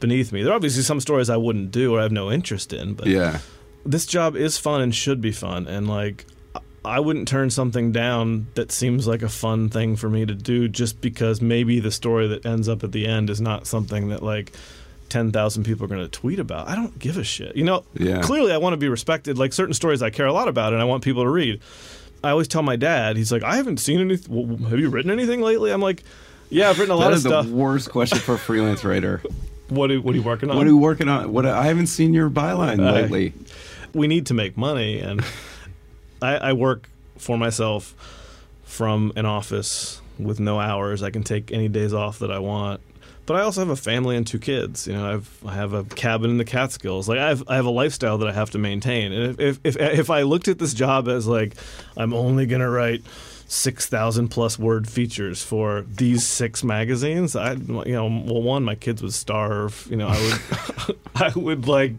[0.00, 0.42] beneath me.
[0.42, 3.06] There are obviously some stories I wouldn't do or I have no interest in, but
[3.06, 3.38] Yeah.
[3.86, 5.66] this job is fun and should be fun.
[5.66, 6.26] And like,
[6.84, 10.68] I wouldn't turn something down that seems like a fun thing for me to do
[10.68, 14.22] just because maybe the story that ends up at the end is not something that
[14.22, 14.52] like
[15.08, 16.68] 10,000 people are going to tweet about.
[16.68, 17.56] I don't give a shit.
[17.56, 18.20] You know, Yeah.
[18.22, 19.38] clearly I want to be respected.
[19.38, 21.60] Like certain stories I care a lot about and I want people to read.
[22.22, 24.58] I always tell my dad, he's like, I haven't seen anything.
[24.64, 25.70] Have you written anything lately?
[25.70, 26.02] I'm like,
[26.50, 27.46] yeah, I've written a lot That of is stuff.
[27.46, 29.22] the worst question for a freelance writer.
[29.70, 30.58] What are, what are you working on?
[30.58, 31.32] What are you working on?
[31.32, 33.32] What I haven't seen your byline Uh, lately.
[33.94, 35.24] we need to make money, and
[36.20, 37.94] I, I work for myself
[38.64, 41.02] from an office with no hours.
[41.02, 42.82] I can take any days off that I want.
[43.26, 44.86] But I also have a family and two kids.
[44.86, 47.08] You know, I've I have a cabin in the Catskills.
[47.08, 49.12] Like I have I have a lifestyle that I have to maintain.
[49.12, 51.54] And if if if, if I looked at this job as like
[51.96, 53.02] I'm only gonna write
[53.46, 58.74] six thousand plus word features for these six magazines, I you know well one my
[58.74, 59.86] kids would starve.
[59.90, 61.92] You know I would I would like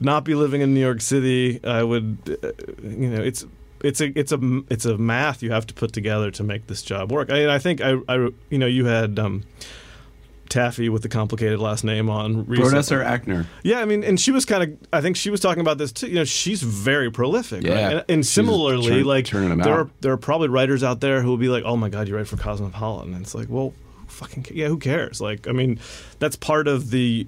[0.00, 1.60] not be living in New York City.
[1.64, 3.44] I would, uh, you know, it's
[3.82, 6.82] it's a it's a it's a math you have to put together to make this
[6.82, 7.30] job work.
[7.30, 9.44] I, I think I, I you know you had um,
[10.52, 12.72] Taffy with the complicated last name on recently.
[12.72, 13.46] Brodesser-Akner.
[13.62, 14.88] Yeah, I mean, and she was kind of.
[14.92, 16.08] I think she was talking about this too.
[16.08, 17.62] You know, she's very prolific.
[17.62, 17.72] Yeah.
[17.72, 17.92] right?
[17.94, 19.66] and, and similarly, turn- like there out.
[19.66, 22.14] are there are probably writers out there who will be like, "Oh my God, you
[22.16, 25.20] write for Cosmopolitan," and it's like, well, who fucking yeah, who cares?
[25.20, 25.80] Like, I mean,
[26.18, 27.26] that's part of the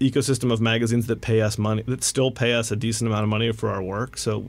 [0.00, 3.28] ecosystem of magazines that pay us money, that still pay us a decent amount of
[3.28, 4.18] money for our work.
[4.18, 4.46] So.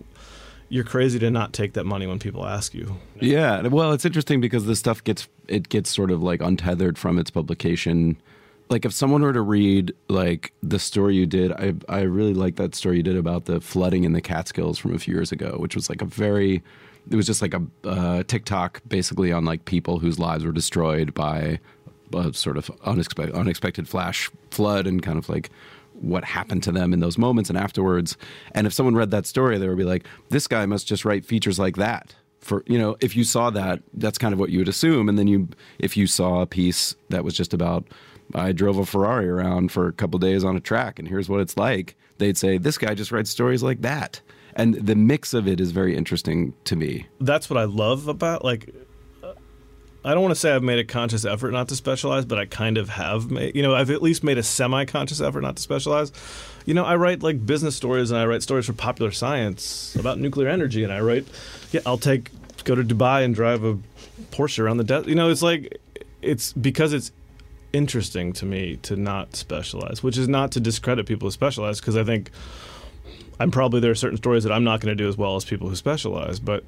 [0.69, 2.97] You're crazy to not take that money when people ask you.
[3.19, 7.19] Yeah, well, it's interesting because this stuff gets it gets sort of like untethered from
[7.19, 8.17] its publication.
[8.69, 12.56] Like if someone were to read like the story you did, I I really like
[12.56, 15.58] that story you did about the flooding in the Catskills from a few years ago,
[15.60, 16.63] which was like a very
[17.12, 21.13] it was just like a uh, tick-tock basically on like people whose lives were destroyed
[21.13, 21.60] by
[22.13, 25.49] a sort of unexpected unexpected flash flood and kind of like
[26.02, 28.18] what happened to them in those moments and afterwards.
[28.54, 31.26] And if someone read that story, they would be like, "This guy must just write
[31.26, 34.60] features like that." For you know, if you saw that, that's kind of what you
[34.60, 35.10] would assume.
[35.10, 37.86] And then you, if you saw a piece that was just about,
[38.34, 41.40] I drove a Ferrari around for a couple days on a track, and here's what
[41.40, 44.22] it's like, they'd say, "This guy just writes stories like that."
[44.56, 47.08] And the mix of it is very interesting to me.
[47.20, 48.74] that's what I love about like
[50.06, 52.46] I don't want to say I've made a conscious effort not to specialize, but I
[52.46, 55.62] kind of have made, you know, I've at least made a semi-conscious effort not to
[55.63, 56.12] specialize.
[56.65, 60.20] You know, I write like business stories and I write stories for popular science about
[60.20, 61.26] nuclear energy and I write
[61.72, 62.30] yeah, I'll take
[62.65, 63.78] go to Dubai and drive a
[64.32, 65.10] Porsche around the desert.
[65.10, 65.80] You know, it's like
[66.22, 67.12] it's because it's
[67.74, 71.98] interesting to me to not specialize, which is not to discredit people who specialize because
[71.98, 72.30] I think
[73.39, 75.46] I'm probably there are certain stories that I'm not going to do as well as
[75.46, 76.63] people who specialize, but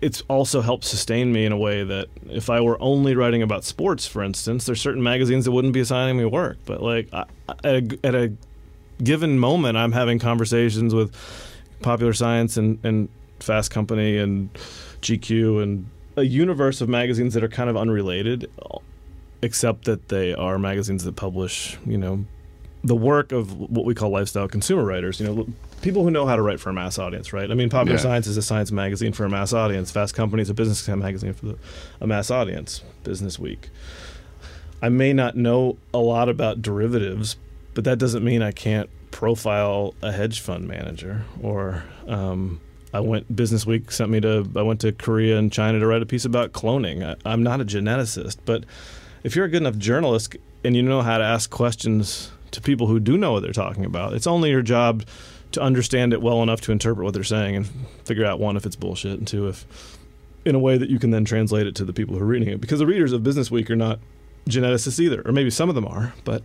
[0.00, 3.64] it's also helped sustain me in a way that if I were only writing about
[3.64, 6.58] sports, for instance, there's certain magazines that wouldn't be assigning me work.
[6.66, 7.24] But like I,
[7.64, 8.32] at, a, at a
[9.02, 11.14] given moment, I'm having conversations with
[11.80, 13.08] Popular Science and, and
[13.40, 14.52] Fast Company and
[15.02, 18.50] GQ and a universe of magazines that are kind of unrelated,
[19.42, 22.24] except that they are magazines that publish, you know,
[22.84, 25.20] the work of what we call lifestyle consumer writers.
[25.20, 25.46] You know,
[25.82, 27.50] people who know how to write for a mass audience, right?
[27.50, 28.02] I mean, Popular Yeah.
[28.02, 29.90] Science is a science magazine for a mass audience.
[29.90, 31.58] Fast Company is a business magazine for the,
[32.00, 32.82] a mass audience.
[33.04, 33.68] Business Week.
[34.82, 37.36] I may not know a lot about derivatives,
[37.74, 41.24] but that doesn't mean I can't profile a hedge fund manager.
[41.42, 42.60] Or um,
[42.92, 46.02] I went Business Week sent me to I went to Korea and China to write
[46.02, 47.04] a piece about cloning.
[47.04, 48.64] I, I'm not a geneticist, but
[49.22, 52.86] if you're a good enough journalist and you know how to ask questions to people
[52.86, 55.04] who do know what they're talking about, it's only your job
[55.52, 57.66] to understand it well enough to interpret what they're saying and
[58.04, 59.98] figure out one if it's bullshit and two if
[60.44, 62.48] in a way that you can then translate it to the people who are reading
[62.48, 63.98] it because the readers of Business Week are not
[64.48, 66.42] geneticists either, or maybe some of them are, but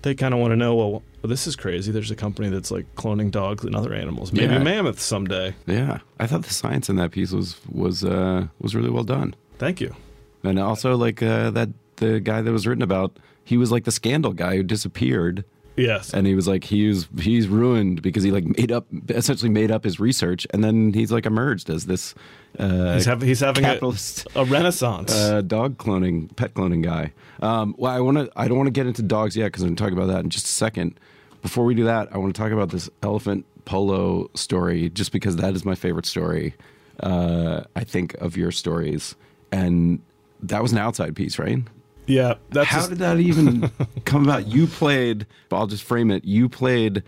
[0.00, 1.92] they kind of want to know, well, this is crazy.
[1.92, 4.62] There's a company that's like cloning dogs and other animals, maybe Yeah.
[4.62, 5.54] mammoths someday.
[5.66, 9.34] Yeah, I thought the science in that piece was was uh, was really well done.
[9.58, 9.94] Thank you.
[10.42, 13.92] And also, like uh, that, the guy that was written about, he was like the
[13.92, 15.44] scandal guy who disappeared,
[15.76, 16.14] Yes.
[16.14, 19.84] and he was like he's he's ruined because he like made up essentially made up
[19.84, 22.14] his research, and then he's like emerged as this
[22.58, 25.12] uh, he's, having he's having a, capitalist a renaissance.
[25.16, 27.12] uh, dog cloning, pet cloning guy.
[27.40, 28.30] Um, well, I want to.
[28.36, 30.20] I don't want to get into dogs yet because I'm going to talk about that
[30.20, 30.98] in just a second.
[31.42, 35.36] Before we do that, I want to talk about this elephant polo story, just because
[35.36, 36.54] that is my favorite story.
[37.00, 39.16] Uh, I think of your stories,
[39.50, 40.00] and
[40.42, 41.58] that was an outside piece, right?
[42.06, 43.70] Yeah, that's How just- did that even
[44.04, 44.46] come about?
[44.46, 45.26] You played.
[45.50, 46.24] I'll just frame it.
[46.24, 47.02] You played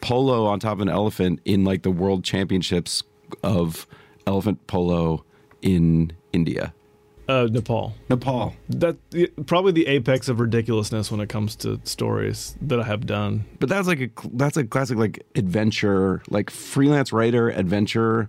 [0.00, 3.02] polo on top of an elephant in like the world championships
[3.42, 3.86] of
[4.26, 5.24] elephant polo
[5.62, 6.72] in India,
[7.28, 7.94] uh, Nepal.
[8.08, 8.54] Nepal.
[8.68, 8.96] That
[9.46, 13.46] probably the apex of ridiculousness when it comes to stories that I have done.
[13.58, 18.28] But that's like a that's a classic like adventure, like freelance writer adventure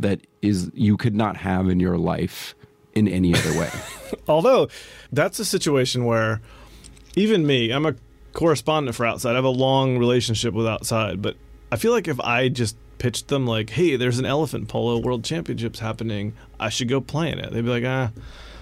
[0.00, 2.54] that is you could not have in your life
[2.94, 3.70] in any other way.
[4.28, 4.68] Although
[5.12, 6.40] that's a situation where
[7.16, 7.94] even me, I'm a
[8.32, 9.32] correspondent for Outside.
[9.32, 11.36] I have a long relationship with Outside, but
[11.72, 15.24] I feel like if I just pitched them like, "Hey, there's an elephant polo world
[15.24, 16.34] championships happening.
[16.58, 18.10] I should go play in it." They'd be like, "Ah,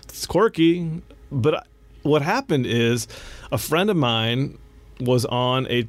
[0.04, 1.66] it's quirky." But
[2.02, 3.08] what happened is
[3.50, 4.58] a friend of mine
[5.00, 5.86] was on a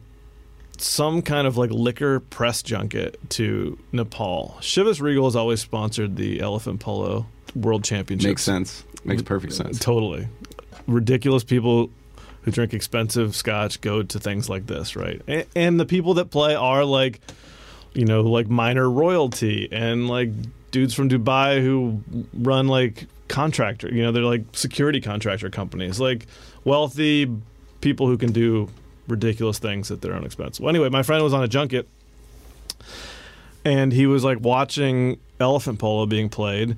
[0.80, 4.58] some kind of like liquor press junket to Nepal.
[4.62, 7.26] Chivas Regal has always sponsored the elephant polo
[7.62, 8.28] world championships.
[8.28, 8.84] Makes sense.
[9.04, 9.80] Makes perfect sense.
[9.80, 10.28] Totally.
[10.88, 11.90] Ridiculous people
[12.44, 15.22] who drink expensive scotch go to things like this, right?
[15.28, 17.20] And, and the people that play are like,
[17.94, 20.30] you know, like minor royalty and like
[20.72, 22.02] dudes from Dubai who
[22.34, 26.26] run like contractor, you know, they're like security contractor companies, like
[26.64, 27.30] wealthy
[27.82, 28.70] people who can do
[29.08, 30.60] ridiculous things at their own expense.
[30.60, 31.88] Well, anyway, my friend was on a junket
[33.66, 36.78] and he was like watching elephant polo being played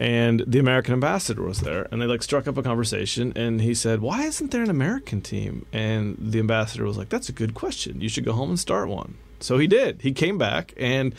[0.00, 3.34] and the American ambassador was there, and they like struck up a conversation.
[3.36, 7.28] And he said, "Why isn't there an American team?" And the ambassador was like, "That's
[7.28, 8.00] a good question.
[8.00, 10.00] You should go home and start one." So he did.
[10.00, 11.14] He came back, and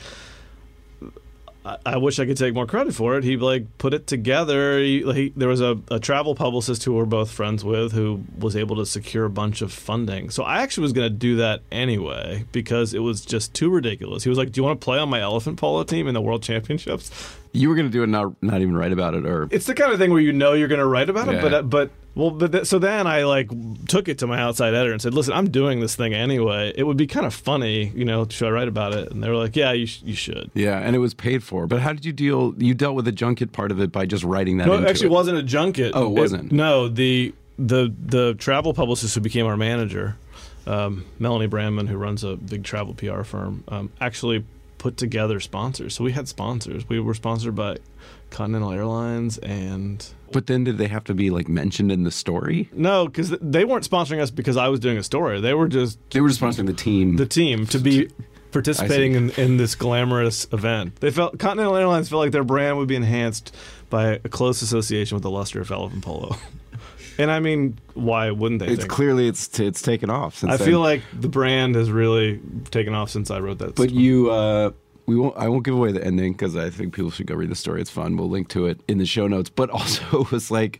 [1.64, 3.24] I, I wish I could take more credit for it.
[3.24, 4.80] He like put it together.
[4.80, 8.56] He, he, there was a, a travel publicist who we're both friends with who was
[8.56, 10.32] able to secure a bunch of funding.
[10.32, 14.24] So I actually was going to do that anyway because it was just too ridiculous.
[14.24, 16.22] He was like, "Do you want to play on my elephant polo team in the
[16.22, 17.12] World Championships?"
[17.54, 19.74] You were going to do it, not not even write about it, or it's the
[19.74, 21.42] kind of thing where you know you're going to write about it, Yeah.
[21.42, 23.50] but uh, but well, but th- so then I like
[23.88, 26.72] took it to my outside editor and said, "Listen, I'm doing this thing anyway.
[26.76, 29.30] It would be kind of funny, you know, should I write about it?" And they
[29.30, 31.68] were like, "Yeah, you sh- you should." yeah, and it was paid for.
[31.68, 32.54] But how did you deal?
[32.58, 34.68] You dealt with the junket part of it by just writing that.
[34.68, 35.12] No, it actually it.
[35.14, 35.92] wasn't a junket.
[35.94, 36.52] Oh, it wasn't?
[36.54, 40.16] no, the the the travel publicist who became our manager,
[40.68, 44.46] um, Melanie Brandman, who runs a big travel PR firm, um, actually
[44.82, 45.94] put together sponsors.
[45.94, 46.90] So we had sponsors.
[46.90, 47.78] We were sponsored by
[48.32, 52.68] Continental Airlines and But then did they have to be like mentioned in the story?
[52.74, 55.40] No, because they weren't sponsoring us because I was doing a story.
[55.40, 57.18] They were just They were just sponsoring the team.
[57.18, 58.10] the team to be
[58.52, 60.96] participating in, in this glamorous event.
[60.96, 63.56] They felt Continental Airlines felt like their brand would be enhanced
[63.92, 66.38] by a close association with the luster of elephant polo.
[67.22, 68.68] and I mean, why wouldn't they?
[68.68, 70.36] it's clearly it's it's taken off.
[70.36, 70.68] Since I then.
[70.68, 72.42] feel like the brand has really
[72.72, 73.76] taken off since I wrote that.
[73.76, 74.72] But you, uh,
[75.06, 75.38] we won't.
[75.38, 77.80] I won't give away the ending because I think people should go read the story.
[77.80, 78.18] It's fun.
[78.18, 79.50] We'll link to it in the show notes.
[79.50, 80.80] But also, it was like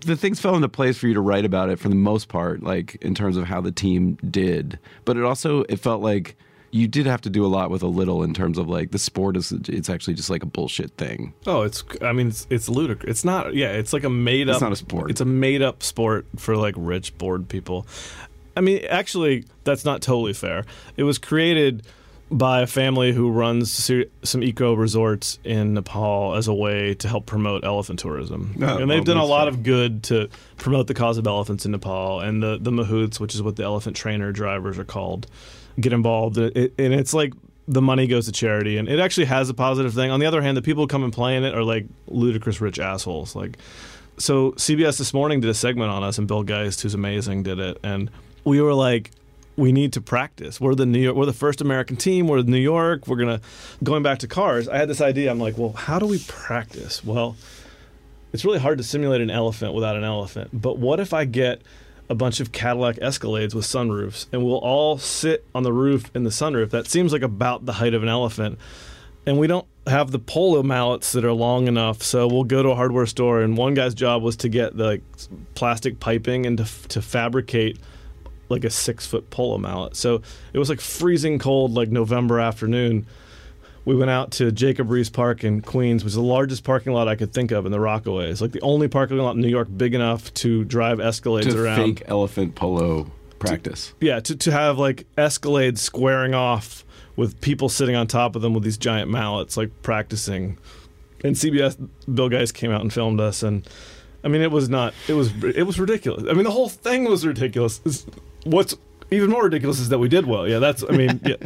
[0.00, 2.62] the things fell into place for you to write about it for the most part,
[2.62, 4.78] like in terms of how the team did.
[5.04, 6.36] But it also it felt like
[6.70, 8.98] you did have to do a lot with a little in terms of like the
[8.98, 9.52] sport is.
[9.52, 11.32] It's actually just like a bullshit thing.
[11.46, 11.84] Oh, it's.
[12.02, 13.10] I mean, it's, it's ludicrous.
[13.10, 13.54] It's not.
[13.54, 14.54] Yeah, it's like a made up.
[14.54, 15.10] It's not a sport.
[15.10, 17.86] It's a made up sport for like rich, bored people.
[18.56, 20.64] I mean, actually, that's not totally fair.
[20.96, 21.86] It was created
[22.30, 23.90] by a family who runs
[24.24, 28.56] some eco resorts in Nepal as a way to help promote elephant tourism.
[28.60, 29.48] Oh, and they've well, done a lot fair.
[29.48, 32.20] of good to promote the cause of elephants in Nepal.
[32.20, 35.28] And the, the mahouts, which is what the elephant trainer drivers are called,
[35.80, 36.38] get involved.
[36.38, 37.32] It, and it's like
[37.68, 38.76] the money goes to charity.
[38.76, 40.10] And it actually has a positive thing.
[40.10, 42.60] On the other hand, the people who come and play in it are like ludicrous
[42.60, 43.34] rich assholes.
[43.34, 43.58] Like,
[44.18, 47.58] so CBS this morning did a segment on us, and Bill Geist, who's amazing, did
[47.58, 48.10] it, and
[48.44, 49.10] we were like,
[49.56, 50.60] we need to practice.
[50.60, 52.28] We're the New York, we're the first American team.
[52.28, 53.06] We're New York.
[53.08, 53.40] We're gonna
[53.82, 54.68] going back to cars.
[54.68, 55.30] I had this idea.
[55.30, 57.02] I'm like, well, how do we practice?
[57.02, 57.36] Well,
[58.32, 60.50] it's really hard to simulate an elephant without an elephant.
[60.52, 61.62] But what if I get
[62.08, 66.24] a bunch of Cadillac Escalades with sunroofs, and we'll all sit on the roof in
[66.24, 66.70] the sunroof?
[66.70, 68.58] That seems like about the height of an elephant
[69.26, 72.02] and we don't have the polo mallets that are long enough.
[72.02, 74.84] So we'll go to a hardware store, and one guy's job was to get the
[74.84, 75.02] like,
[75.54, 77.78] plastic piping and to, to fabricate
[78.48, 79.96] like a six foot polo mallet.
[79.96, 83.06] So it was like freezing cold, like November afternoon.
[83.86, 87.06] We went out to Jacob Riis Park in Queens, which is the largest parking lot
[87.08, 88.40] I could think of in the Rockaways.
[88.40, 91.76] Like the only parking lot in New York big enough to drive Escalades to around
[91.76, 93.94] fake elephant polo practice.
[94.00, 96.84] yeah, to, to have like Escalades squaring off
[97.14, 100.58] with people sitting on top of them with these giant mallets, like practicing.
[101.24, 101.76] And CBS
[102.12, 103.66] Bill Geist came out and filmed us, and
[104.24, 104.94] I mean, it was not.
[105.08, 106.24] It was it was ridiculous.
[106.28, 107.80] I mean, the whole thing was ridiculous.
[107.86, 108.04] It's-
[108.44, 108.74] what's
[109.10, 110.48] even more ridiculous is that we did well.
[110.48, 110.82] Yeah, that's.
[110.82, 111.36] I mean, yeah.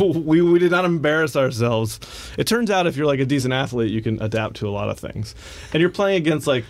[0.00, 2.00] we we did not embarrass ourselves.
[2.36, 4.88] It turns out if you're like a decent athlete, you can adapt to a lot
[4.88, 5.34] of things,
[5.72, 6.64] and you're playing against like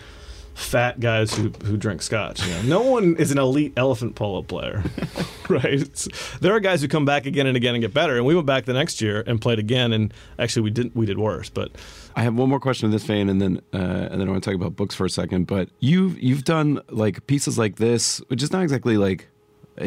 [0.59, 2.45] fat guys who who drink scotch.
[2.45, 2.61] You know?
[2.63, 4.83] No one is an elite elephant polo player,
[5.49, 5.65] right?
[5.65, 6.07] It's,
[6.39, 8.17] there are guys who come back again and again and get better.
[8.17, 11.05] And we went back the next year and played again, and actually we didn't we
[11.05, 11.49] did worse.
[11.49, 11.71] But
[12.15, 14.43] I have one more question in this vein, and then uh, and then I want
[14.43, 15.47] to talk about books for a second.
[15.47, 19.27] But you've you've done like pieces like this, which is not exactly like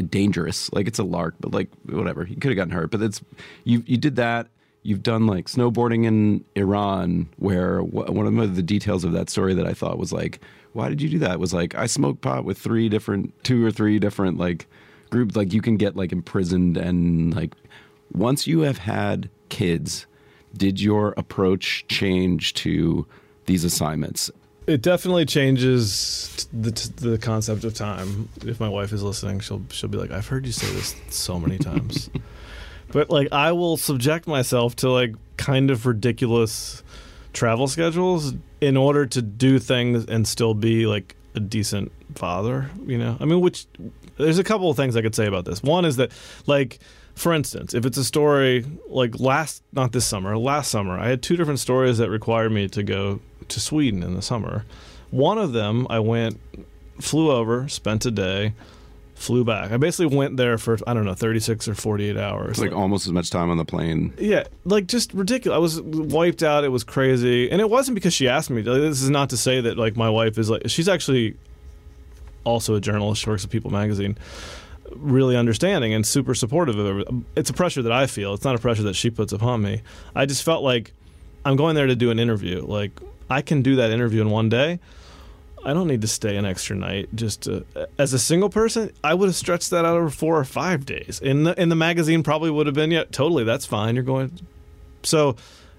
[0.00, 0.72] dangerous.
[0.72, 2.26] Like it's a lark, but like whatever.
[2.26, 3.22] You could have gotten hurt, but it's
[3.64, 4.48] you you did that.
[4.84, 9.66] You've done like snowboarding in Iran, where one of the details of that story that
[9.66, 10.40] I thought was like,
[10.72, 11.38] why did you do that?
[11.38, 14.66] Was like I smoked pot with three different, two or three different like
[15.10, 15.36] groups.
[15.36, 17.54] Like you can get like imprisoned and like
[18.12, 20.06] once you have had kids,
[20.56, 23.06] did your approach change to
[23.46, 24.30] these assignments?
[24.66, 28.28] It definitely changes the the concept of time.
[28.46, 31.40] If my wife is listening, she'll she'll be like, "I've heard you say this so
[31.40, 32.10] many times."
[32.92, 36.82] but like, I will subject myself to like kind of ridiculous
[37.32, 42.70] travel schedules in order to do things and still be like a decent father.
[42.86, 43.66] You know, I mean, which
[44.16, 45.62] there's a couple of things I could say about this.
[45.62, 46.12] One is that
[46.46, 46.78] like
[47.14, 51.22] for instance, if it's a story like last, not this summer, last summer, I had
[51.22, 53.20] two different stories that required me to go
[53.52, 54.64] to Sweden in the summer.
[55.10, 56.40] One of them, I went,
[57.00, 58.54] flew over, spent a day,
[59.14, 59.70] flew back.
[59.70, 62.50] I basically went there for, I don't know, 36 or 48 hours.
[62.50, 64.12] It's like almost as much time on the plane.
[64.18, 65.54] Yeah, like just ridiculous.
[65.54, 66.64] I was wiped out.
[66.64, 68.62] It was crazy, and it wasn't because she asked me.
[68.62, 71.36] This is not to say that like my wife is like she's actually
[72.44, 73.22] also a journalist.
[73.22, 74.18] She works at People Magazine.
[74.96, 77.08] Really understanding and super supportive of it.
[77.36, 78.34] It's a pressure that I feel.
[78.34, 79.82] It's not a pressure that she puts upon me.
[80.14, 80.92] I just felt like
[81.44, 82.62] I'm going there to do an interview.
[82.62, 82.90] Like
[83.32, 84.78] I can do that interview in one day.
[85.64, 87.08] I don't need to stay an extra night.
[87.14, 87.64] Just to,
[87.96, 91.20] as a single person, I would have stretched that out over four or five days.
[91.22, 93.44] In the in the magazine, probably would have been yeah, totally.
[93.44, 93.94] That's fine.
[93.94, 94.38] You're going.
[95.02, 95.36] So,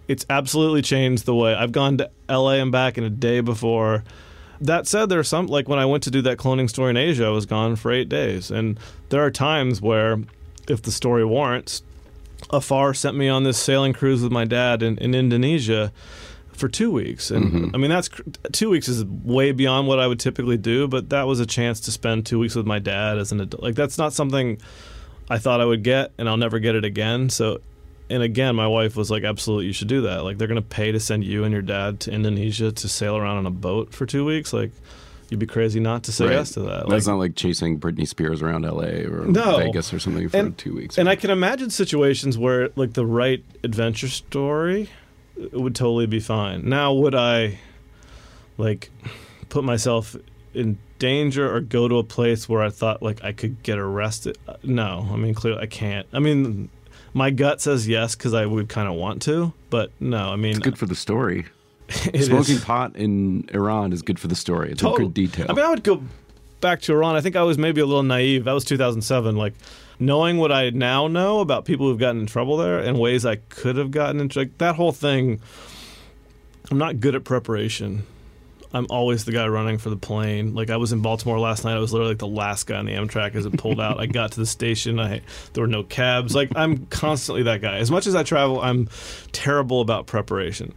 [0.08, 2.60] it's absolutely changed the way I've gone to L.A.
[2.60, 4.04] and back in a day before.
[4.60, 6.98] That said, there are some like when I went to do that cloning story in
[6.98, 8.80] Asia, I was gone for eight days, and
[9.10, 10.20] there are times where,
[10.68, 11.84] if the story warrants,
[12.50, 15.92] Afar sent me on this sailing cruise with my dad in, in Indonesia
[16.54, 17.32] for two weeks.
[17.32, 17.76] And Mm-hmm.
[17.76, 18.10] I mean, that's
[18.52, 21.80] two weeks is way beyond what I would typically do, but that was a chance
[21.82, 23.64] to spend two weeks with my dad as an adult.
[23.64, 24.60] Like, that's not something
[25.30, 27.30] I thought I would get, and I'll never get it again.
[27.30, 27.60] So,
[28.10, 30.24] and again, my wife was like, absolutely, you should do that.
[30.24, 33.18] Like, they're going to pay to send you and your dad to Indonesia to sail
[33.18, 34.52] around on a boat for two weeks.
[34.54, 34.72] Like,
[35.30, 36.34] you'd be crazy not to say Right.
[36.34, 36.82] yes to that.
[36.82, 39.06] Like, That's not like chasing Britney Spears around L.A.
[39.06, 39.58] or No.
[39.58, 40.98] Vegas or something for And- two weeks.
[40.98, 44.90] And I can imagine situations where, like, the right adventure story
[45.36, 46.68] would totally be fine.
[46.70, 47.60] Now, would I,
[48.58, 48.90] like,
[49.50, 50.16] put myself
[50.54, 54.38] in danger or go to a place where I thought, like, I could get arrested?
[54.48, 55.08] Uh, No.
[55.12, 56.08] I mean, clearly I can't.
[56.14, 56.70] I mean,
[57.14, 60.30] my gut says yes because I would kind of want to, but no.
[60.32, 61.46] I mean, it's good for the story.
[61.88, 64.72] it is- Smoking pot in Iran is good for the story.
[64.72, 65.48] It's a good detail.
[65.50, 66.02] I mean, I would go
[66.62, 67.16] back to Iran.
[67.16, 68.46] I think I was maybe a little naive.
[68.46, 69.36] That was 2007.
[69.36, 69.54] Like
[70.06, 73.38] knowing what I now know about people who've gotten in trouble there and ways I
[73.38, 75.42] could have gotten into like, that whole thing.
[76.72, 78.06] I'm not good at preparation.
[78.74, 80.56] I'm always the guy running for the plane.
[80.56, 81.76] Like I was in Baltimore last night.
[81.76, 84.00] I was literally like the last guy on the Amtrak as it pulled out.
[84.00, 85.00] I got to the station.
[85.00, 85.22] I
[85.54, 86.34] there were no cabs.
[86.34, 87.78] Like I'm constantly that guy.
[87.78, 88.90] As much as I travel, I'm
[89.32, 90.74] terrible about preparation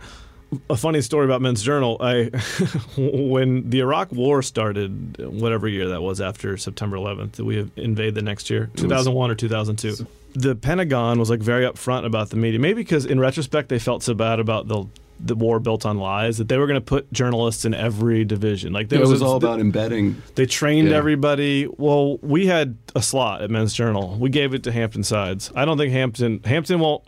[0.70, 1.96] a funny story about Men's Journal.
[2.00, 2.24] I
[2.96, 8.14] when the Iraq War started, whatever year that was after September 11th, did we invade
[8.14, 10.06] the next year, 2001 or 2002.
[10.34, 14.02] The Pentagon was like very upfront about the media, maybe because in retrospect they felt
[14.02, 14.84] so bad about the
[15.18, 18.74] the war built on lies that they were going to put journalists in every division.
[18.74, 20.20] Like there it was a- all about embedding.
[20.34, 20.96] they trained Yeah.
[20.96, 21.66] everybody.
[21.78, 24.14] Well, we had a slot at Men's Journal.
[24.20, 25.50] We gave it to Hampton Sides.
[25.56, 27.02] I don't think Hampton Hampton won't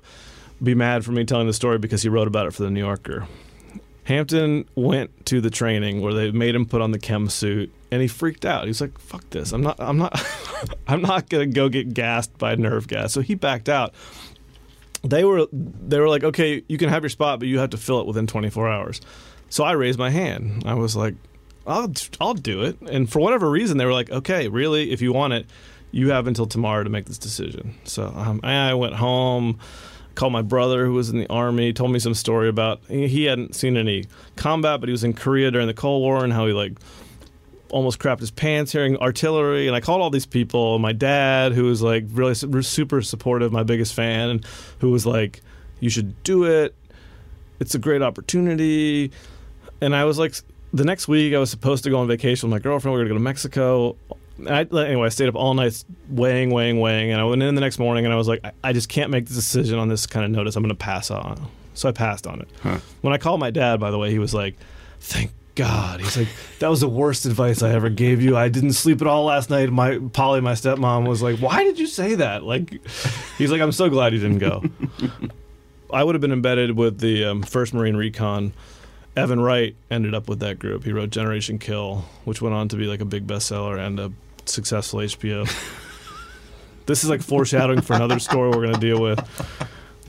[0.63, 2.81] be mad for me telling the story because he wrote about it for the New
[2.81, 3.27] Yorker.
[4.05, 8.01] Hampton went to the training where they made him put on the chem suit and
[8.01, 8.63] he freaked out.
[8.65, 9.53] He was like, "Fuck this.
[9.53, 10.19] I'm not I'm not
[10.89, 13.95] I'm not going to go get gassed by nerve gas." So he backed out.
[15.03, 17.77] They were they were like, "Okay, you can have your spot, but you have to
[17.77, 19.01] fill it within 24 hours."
[19.51, 20.65] So I raised my hand.
[20.67, 21.15] I was like,
[21.67, 22.81] I'll I'll do it.
[22.83, 25.47] And for whatever reason, they were like, okay, really, if you want it,
[25.93, 27.75] you have until tomorrow to make this decision.
[27.85, 29.59] So um, I went home,
[30.19, 33.55] called my brother who was in the army, told me some story about he hadn't
[33.55, 34.05] seen any
[34.35, 36.73] combat, but he was in Korea during the Cold War and how he like
[37.71, 39.69] almost crapped his pants hearing artillery.
[39.69, 43.62] And i called all these people my dad who was like really super supportive my
[43.62, 44.41] biggest fan
[44.81, 45.41] who was like
[45.79, 46.75] you should do it.
[47.61, 49.12] It's a great opportunity.
[49.81, 50.35] And i was like
[50.73, 52.93] the next week i was supposed to go on vacation with my girlfriend.
[52.93, 53.97] We were going to go to mexico
[54.47, 57.61] I, anyway, I stayed up all night weighing, weighing, weighing, and I went in the
[57.61, 60.07] next morning and I was like, I, I just can't make the decision on this
[60.07, 60.55] kind of notice.
[60.55, 61.49] I'm going to pass on.
[61.74, 62.49] So I passed on it.
[63.03, 64.57] When I called my dad, by the way, he was like,
[64.99, 66.26] "Thank God." He's like,
[66.59, 68.36] "That was the worst advice I ever gave you.
[68.36, 71.78] I didn't sleep at all last night." My Polly, my stepmom, was like, "Why did
[71.78, 72.84] you say that?" Like,
[73.39, 74.64] he's like, "I'm so glad you didn't go."
[75.93, 78.53] I would have been embedded with the um, First Marine Recon.
[79.16, 80.82] Evan Wright ended up with that group.
[80.82, 84.12] He wrote Generation Kill, which went on to be like a big bestseller and a
[84.49, 85.46] successful HBO.
[86.86, 89.20] this is like foreshadowing for another story we're going to deal with.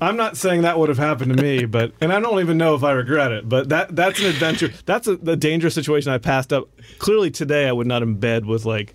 [0.02, 2.76] I'm not saying that would have happened to me, but and I don't even know
[2.76, 3.50] if I regret it.
[3.50, 4.72] But that that's an adventure.
[4.86, 6.70] That's a, a dangerous situation I passed up.
[7.00, 8.94] Clearly, today I would not embed with like,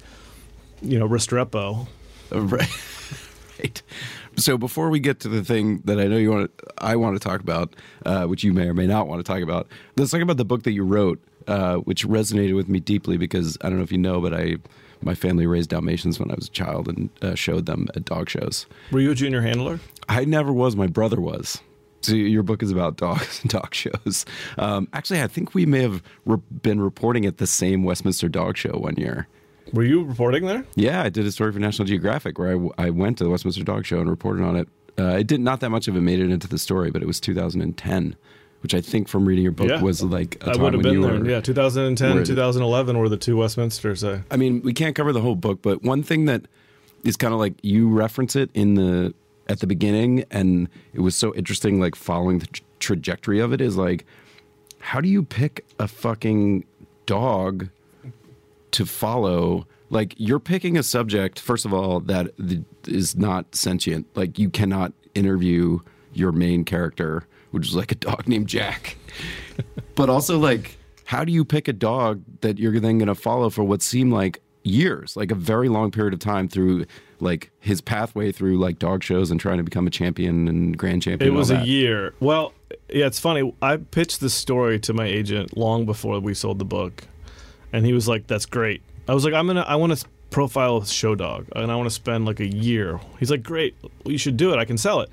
[0.81, 1.87] you know, Restrepo.
[2.33, 2.69] Right.
[3.61, 3.83] right.
[4.37, 7.15] So before we get to the thing that I know you want to, I want
[7.15, 10.11] to talk about, uh, which you may or may not want to talk about, let's
[10.11, 13.69] talk about the book that you wrote, uh, which resonated with me deeply because I
[13.69, 14.57] don't know if you know, but I,
[15.05, 18.29] my family raised Dalmatians when I was a child and uh, showed them at dog
[18.29, 18.67] shows.
[18.91, 19.81] Were you a junior handler?
[20.09, 20.77] I never was.
[20.77, 21.61] My brother was.
[22.03, 24.27] So your book is about dogs and dog shows.
[24.59, 28.57] Um, actually, I think we may have re- been reporting at the same Westminster Dog
[28.57, 29.27] Show one year.
[29.73, 30.65] Were you reporting there?
[30.75, 33.31] Yeah, I did a story for National Geographic where I, w- I went to the
[33.31, 34.69] Westminster Dog Show and reported on it.
[34.99, 37.07] Uh, it did not that much of it made it into the story, but it
[37.07, 38.15] was 2010,
[38.65, 39.83] which I think from reading your book Yeah.
[39.83, 41.21] was like a I would have been there.
[41.21, 41.29] were.
[41.31, 44.03] Yeah, 2010, were- 2011 were the two Westminsters.
[44.03, 46.47] Uh, I mean, we can't cover the whole book, but one thing that
[47.05, 49.13] is kind of like you reference it in the
[49.51, 53.61] at the beginning, and it was so interesting, like following the tra- trajectory of it
[53.61, 54.07] is like,
[54.79, 56.65] how do you pick a fucking
[57.05, 57.69] dog
[58.71, 59.67] to follow?
[59.91, 62.31] Like, you're picking a subject, first of all, that
[62.89, 64.07] is not sentient.
[64.17, 65.81] Like, you cannot interview
[66.15, 68.97] your main character, which is like a dog named Jack.
[69.95, 73.49] but also, like, how do you pick a dog that you're then going to follow
[73.49, 76.85] for what seemed like years, like a very long period of time through
[77.21, 81.03] like his pathway through like dog shows and trying to become a champion and grand
[81.03, 81.33] champion?
[81.33, 82.13] It was a year.
[82.19, 82.53] Well,
[82.89, 83.55] yeah, it's funny.
[83.63, 87.05] I pitched this story to my agent long before we sold the book,
[87.73, 90.79] and he was like, "That's great." I was like, "I'm gonna, I want to profile
[90.79, 94.19] a show dog, and I want to spend like a year." He's like, "Great, you
[94.19, 94.59] should do it.
[94.59, 95.11] I can sell it.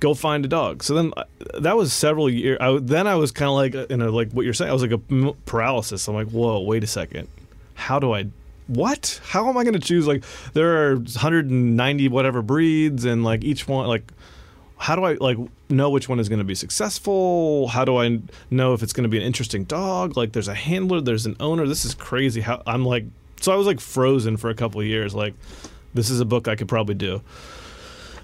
[0.00, 1.24] Go find a dog." So then, uh,
[1.60, 2.58] that was several years.
[2.60, 4.70] I, then I was kind of like in a like what you're saying.
[4.70, 6.06] I was like a m- paralysis.
[6.08, 7.28] I'm like, "Whoa, wait a second.
[7.74, 8.26] How do I?"
[8.66, 9.18] What?
[9.24, 10.06] How am I going to choose?
[10.06, 14.12] Like, there are 190 whatever breeds, and like each one, like,
[14.76, 15.38] how do I like
[15.70, 17.68] know which one is going to be successful?
[17.68, 18.20] How do I
[18.50, 20.16] know if it's going to be an interesting dog?
[20.18, 21.66] Like, there's a handler, there's an owner.
[21.66, 22.42] This is crazy.
[22.42, 23.04] How I'm like,
[23.40, 25.14] so I was like frozen for a couple of years.
[25.14, 25.34] Like,
[25.94, 27.22] this is a book I could probably do.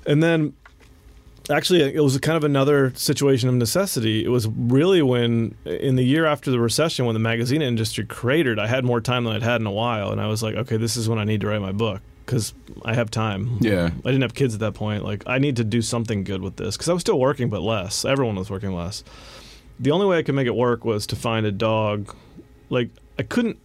[0.07, 0.55] And then,
[1.51, 4.25] actually, it was kind of another situation of necessity.
[4.25, 8.59] It was really when, in the year after the recession, when the magazine industry cratered,
[8.59, 10.77] I had more time than I'd had in a while, and I was like, okay,
[10.77, 13.59] this is when I need to write my book because I have time.
[13.61, 13.87] Yeah.
[13.87, 15.05] I didn't have kids at that point.
[15.05, 17.61] Like, I need to do something good with this because I was still working, but
[17.61, 18.05] less.
[18.05, 19.05] Everyone was working less.
[19.79, 22.15] The only way I could make it work was to find a dog.
[22.71, 23.59] Like, I couldn't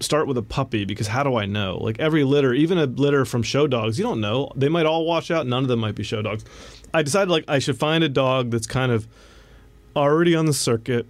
[0.00, 1.76] start with a puppy because how do I know?
[1.76, 4.50] Like, every litter, even a litter from show dogs, you don't know.
[4.56, 5.46] They might all wash out.
[5.46, 6.44] None of them might be show dogs.
[6.92, 9.06] I decided, like, I should find a dog that's kind of
[9.94, 11.06] already on the circuit,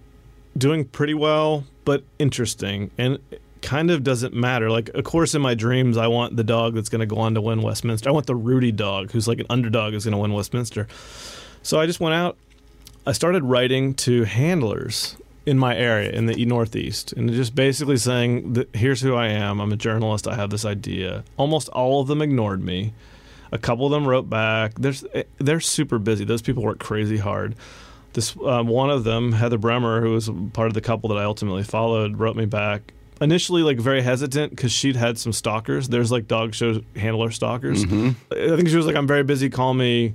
[0.57, 2.91] doing pretty well, but interesting.
[2.97, 3.19] And
[3.61, 4.69] kind of doesn't matter.
[4.69, 7.35] Like, of course, in my dreams, I want the dog that's going to go on
[7.35, 8.09] to win Westminster.
[8.09, 10.87] I want the Rudy dog, who's like an underdog, is going to win Westminster.
[11.63, 12.37] So I just went out.
[13.05, 15.15] I started writing to handlers
[15.45, 19.59] in my area in the Northeast, and just basically saying, "Here's who I am.
[19.59, 20.27] I'm a journalist.
[20.27, 22.93] I have this idea." Almost all of them ignored me.
[23.51, 24.75] A couple of them wrote back.
[24.75, 25.03] There's,
[25.37, 26.23] they're super busy.
[26.25, 27.55] Those people work crazy hard.
[28.13, 31.23] This um, one of them, Heather Bremer, who was part of the couple that I
[31.23, 32.93] ultimately followed, wrote me back.
[33.21, 35.87] Initially, like very hesitant because she'd had some stalkers.
[35.89, 37.83] There's like dog show handler stalkers.
[37.83, 39.49] I think she was like, "I'm very busy.
[39.49, 40.13] Call me."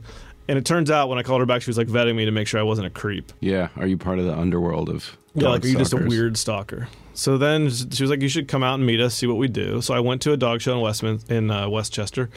[0.49, 2.31] And it turns out when I called her back, she was like vetting me to
[2.31, 3.33] make sure I wasn't a creep.
[3.41, 3.69] Yeah.
[3.77, 6.89] Are you part of the underworld of Yeah, like are you just a weird stalker?
[7.15, 9.49] So then she was like, "You should come out and meet us, see what we
[9.49, 12.29] do." So I went to a dog show in Westmin- in uh, Westchester,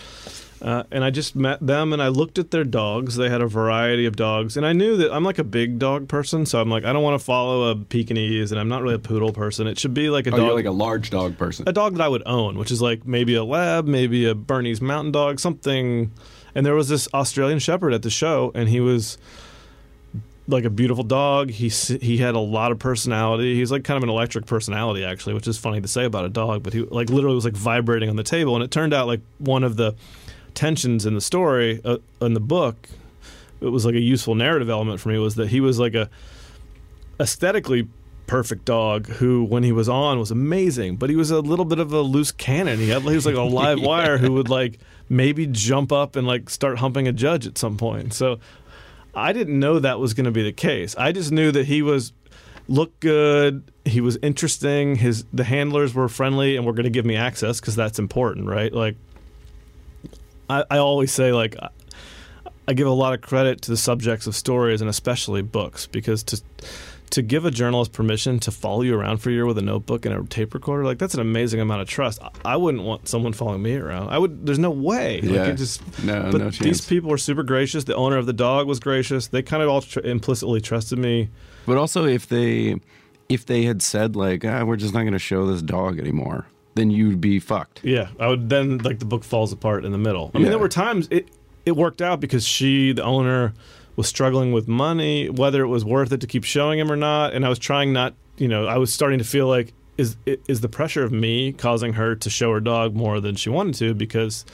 [0.62, 3.16] uh, and I just met them and I looked at their dogs.
[3.16, 6.08] They had a variety of dogs, and I knew that I'm like a big dog
[6.08, 8.96] person, so I'm like, I don't want to follow a Pekingese, and I'm not really
[8.96, 9.68] a poodle person.
[9.68, 11.68] It should be like a Oh, dog, you're like a large dog person.
[11.68, 14.84] a dog that I would own, which is like maybe a lab, maybe a Bernese
[14.84, 16.12] Mountain Dog, something.
[16.56, 19.18] And there was this Australian Shepherd at the show, and he was
[20.48, 21.52] like a beautiful dog.
[21.52, 23.54] He he had a lot of personality.
[23.56, 26.30] He's like kind of an electric personality, actually, which is funny to say about a
[26.30, 26.64] dog.
[26.64, 29.22] But he like literally was like vibrating on the table, and it turned out like
[29.38, 29.94] one of the
[30.60, 32.90] tensions in the story uh, in the book.
[33.62, 36.10] It was like a useful narrative element for me was that he was like a
[37.18, 37.88] aesthetically
[38.28, 41.80] perfect dog who, when he was on, was amazing, but he was a little bit
[41.80, 42.78] of a loose cannon.
[42.78, 46.28] He had he was like a live wire who would like maybe jump up and
[46.28, 48.14] like start humping a judge at some point.
[48.14, 48.40] So
[49.16, 50.94] I didn't know that was going to be the case.
[50.98, 52.12] I just knew that he was
[52.68, 53.64] looked good.
[53.86, 54.98] He was interesting.
[54.98, 58.48] His the handlers were friendly and were going to give me access because that's important,
[58.48, 58.74] right?
[58.74, 58.98] Like
[60.50, 61.56] I, I always say, like
[62.68, 66.24] I give a lot of credit to the subjects of stories and especially books because
[66.24, 66.42] to
[67.12, 70.06] to give a journalist permission to follow you around for a year with a notebook
[70.06, 72.22] and a tape recorder, like that's an amazing amount of trust.
[72.46, 74.10] I wouldn't want someone following me around.
[74.10, 74.46] I would.
[74.46, 75.20] There's no way.
[75.22, 75.46] Yeah.
[75.46, 76.04] Like just.
[76.04, 77.86] No, but no these people were super gracious.
[77.86, 79.28] The owner of the dog was gracious.
[79.28, 81.30] They kind of all tr- implicitly trusted me.
[81.66, 82.80] But also, if they
[83.28, 86.46] if they had said like, ah, we're just not going to show this dog anymore,
[86.80, 87.82] then you'd be fucked.
[87.84, 90.32] Yeah, I would then like the book falls apart in the middle.
[90.34, 90.52] I mean, Yeah.
[90.52, 91.28] there were times it
[91.66, 93.54] it worked out because she, the owner,
[93.96, 97.34] was struggling with money, whether it was worth it to keep showing him or not,
[97.34, 100.16] and I was trying not, you know, I was starting to feel like is
[100.48, 103.76] is the pressure of me causing her to show her dog more than she wanted
[103.76, 104.46] to because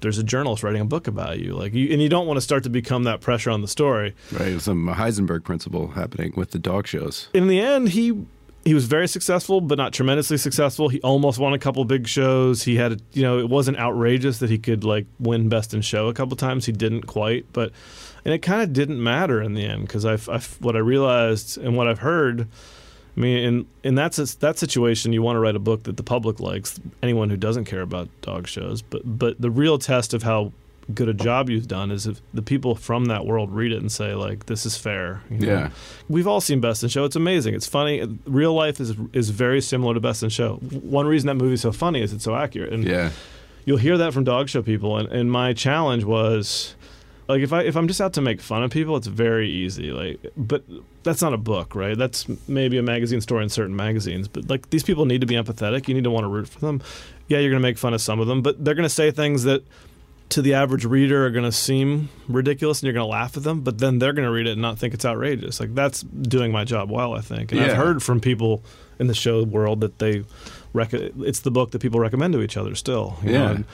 [0.00, 2.40] there's a journalist writing a book about you, like you, and you don't want to
[2.42, 4.14] start to become that pressure on the story.
[4.32, 7.28] Right, some Heisenberg principle happening with the dog shows.
[7.32, 8.26] in the end, he
[8.64, 10.88] he was very successful, but not tremendously successful.
[10.88, 12.62] He almost won a couple big shows.
[12.62, 15.82] He had, a, you know, it wasn't outrageous that he could like win Best in
[15.82, 16.64] Show a couple times.
[16.64, 17.72] He didn't quite, but
[18.24, 21.58] and it kind of didn't matter in the end because I, I what I realized
[21.58, 22.48] and what I've heard.
[23.16, 26.02] I mean, in in that that situation, you want to write a book that the
[26.02, 26.80] public likes.
[27.02, 30.52] Anyone who doesn't care about dog shows, but but the real test of how
[30.92, 33.90] good a job you've done is if the people from that world read it and
[33.90, 35.46] say like, "This is fair." you know?
[35.46, 35.70] Yeah.
[36.08, 37.04] We've all seen Best in Show.
[37.04, 37.54] It's amazing.
[37.54, 38.18] It's funny.
[38.26, 40.56] Real life is is very similar to Best in Show.
[40.56, 42.72] One reason that movie's so funny is it's so accurate.
[42.72, 43.10] And Yeah.
[43.64, 44.98] you'll hear that from dog show people.
[44.98, 46.74] And, and my challenge was,
[47.28, 49.90] like, if I if I'm just out to make fun of people, it's very easy.
[49.90, 50.64] Like, but
[51.02, 51.96] that's not a book, right?
[51.96, 54.28] That's maybe a magazine story in certain magazines.
[54.28, 55.88] But like, these people need to be empathetic.
[55.88, 56.82] You need to want to root for them.
[57.28, 59.10] Yeah, you're going to make fun of some of them, but they're going to say
[59.10, 59.64] things that
[60.30, 63.42] to the average reader are going to seem ridiculous and you're going to laugh at
[63.44, 65.60] them, but then they're going to read it and not think it's outrageous.
[65.60, 67.52] Like that's doing my job well, I think.
[67.52, 68.62] And I've heard from people
[68.98, 70.24] in the show world that they
[70.72, 73.16] rec- it's the book that people recommend to each other still.
[73.22, 73.50] you know, Yeah.
[73.50, 73.64] and,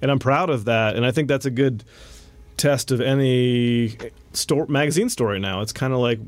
[0.00, 0.96] and I'm proud of that.
[0.96, 1.84] And I think that's a good
[2.56, 3.96] test of any
[4.32, 5.60] store, magazine story now.
[5.60, 6.20] It's kind of like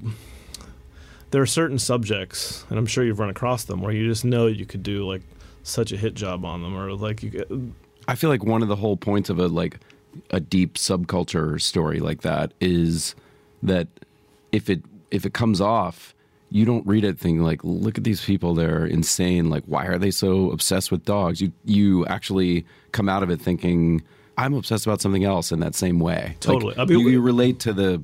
[1.31, 4.47] there are certain subjects, and I'm sure you've run across them, where you just know
[4.47, 5.23] you could do like
[5.63, 7.51] such a hit job on them, or like you get,
[8.09, 9.79] I feel like one of the whole points of a like
[10.31, 13.15] a deep subculture story like that is
[13.63, 13.87] that
[14.51, 16.15] if it if it comes off,
[16.51, 19.51] you don't read it thinking like, look at these people, they're insane.
[19.51, 21.41] Like, why are they so obsessed with dogs?
[21.43, 24.03] You you actually come out of it thinking,
[24.39, 26.29] I'm obsessed about something else in that same way.
[26.29, 26.75] Like, Totally.
[26.79, 28.03] I mean, you, you relate to the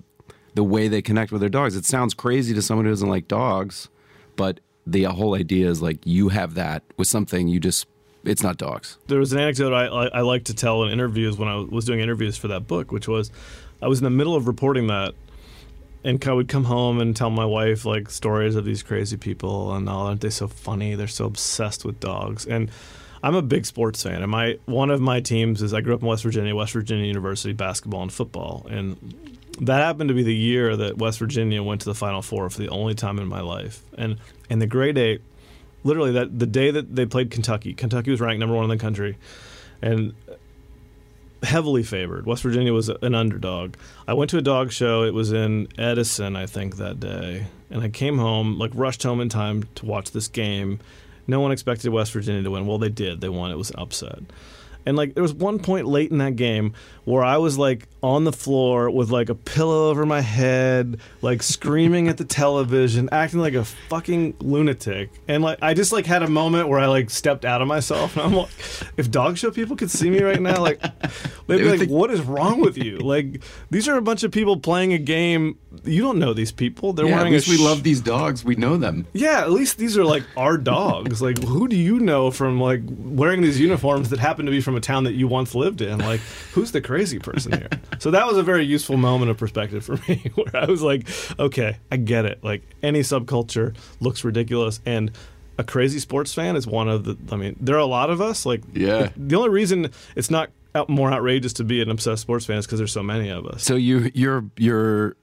[0.55, 1.77] the way they connect with their dogs.
[1.77, 3.89] It sounds crazy to someone who doesn't like dogs,
[4.37, 7.87] but the whole idea is like you have that with something you just
[8.25, 8.99] it's not dogs.
[9.07, 11.85] there was an anecdote I, I, I like to tell in interviews when I was
[11.85, 13.31] doing interviews for that book, which was
[13.83, 15.15] I was in the middle of reporting that,
[16.03, 19.75] and I would come home and tell my wife like stories of these crazy people
[19.75, 20.95] and oh, aren't they so funny?
[20.95, 22.47] They're so obsessed with dogs.
[22.47, 22.71] And
[23.23, 26.03] I'm a big sports fan, and my one of my teams is I grew up
[26.03, 28.97] in West Virginia, West Virginia University basketball and football, and
[29.61, 32.59] that happened to be the year that West Virginia went to the Final Four for
[32.59, 33.83] the only time in my life.
[33.97, 34.19] And
[34.51, 35.23] in the grade eight,
[35.85, 38.79] literally that the day that they played Kentucky, Kentucky was ranked number one in the
[38.79, 39.17] country,
[39.81, 40.15] and
[41.45, 42.27] heavily favored.
[42.27, 43.75] West Virginia was an underdog.
[44.09, 45.03] I went to a dog show.
[45.03, 49.21] It was in Edison, I think, that day, and I came home like rushed home
[49.21, 50.81] in time to watch this game.
[51.27, 52.67] No one expected West Virginia to win.
[52.67, 53.21] Well, they did.
[53.21, 53.51] They won.
[53.51, 54.21] It was an upset.
[54.87, 56.75] And like there was one point late in that game
[57.05, 61.43] where I was like on the floor with like a pillow over my head, like
[61.43, 65.11] screaming at the television, acting like a fucking lunatic.
[65.29, 68.17] And like I just like had a moment where I like stepped out of myself
[68.17, 68.49] and I'm like
[68.97, 70.81] if dog show people could see me right now, like
[71.47, 72.99] they'd be like, think- What is wrong with you?
[72.99, 75.59] Like these are a bunch of people playing a game.
[75.85, 76.93] You don't know these people.
[76.93, 78.45] They're yeah, at least a we love these dogs.
[78.45, 79.07] We know them.
[79.13, 81.21] yeah, at least these are like our dogs.
[81.21, 84.77] Like, who do you know from like wearing these uniforms that happen to be from
[84.77, 85.99] a town that you once lived in?
[85.99, 86.21] Like,
[86.53, 87.69] who's the crazy person here?
[88.01, 91.09] So that was a very useful moment of perspective for me, where I was like,
[91.39, 92.43] okay, I get it.
[92.45, 95.11] Like, any subculture looks ridiculous, and
[95.57, 97.17] a crazy sports fan is one of the.
[97.33, 98.45] I mean, there are a lot of us.
[98.45, 99.11] Like, Yeah.
[99.17, 102.67] the only reason it's not out, more outrageous to be an obsessed sports fan is
[102.67, 103.63] because there's so many of us.
[103.63, 105.17] So you your your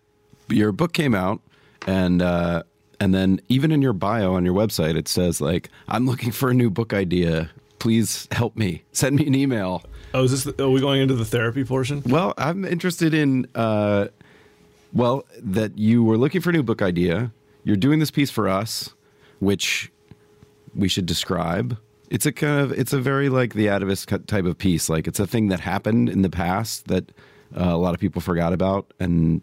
[0.49, 1.41] your book came out
[1.87, 2.63] and uh
[3.01, 6.49] and then even in your bio on your website it says like I'm looking for
[6.49, 7.49] a new book idea.
[7.79, 8.83] Please help me.
[8.93, 9.83] Send me an email.
[10.13, 10.59] Oh, is this?
[10.59, 12.03] Are we going into the therapy portion?
[12.05, 14.07] Well, I'm interested in uh
[14.93, 17.31] well that you were looking for a new book idea.
[17.63, 18.89] You're doing this piece for us.
[19.39, 19.91] which
[20.75, 21.77] we should describe.
[22.09, 24.89] It's a kind of it's a very like the atavist type of piece.
[24.89, 27.09] Like it's a thing that happened in the past that
[27.57, 29.41] uh, a lot of people forgot about, and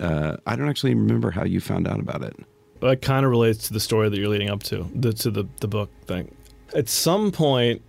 [0.00, 2.36] uh, I don't actually remember how you found out about it.
[2.82, 5.44] It kind of relates to the story that you're leading up to, the, to the,
[5.60, 6.34] the book thing.
[6.74, 7.82] At some point,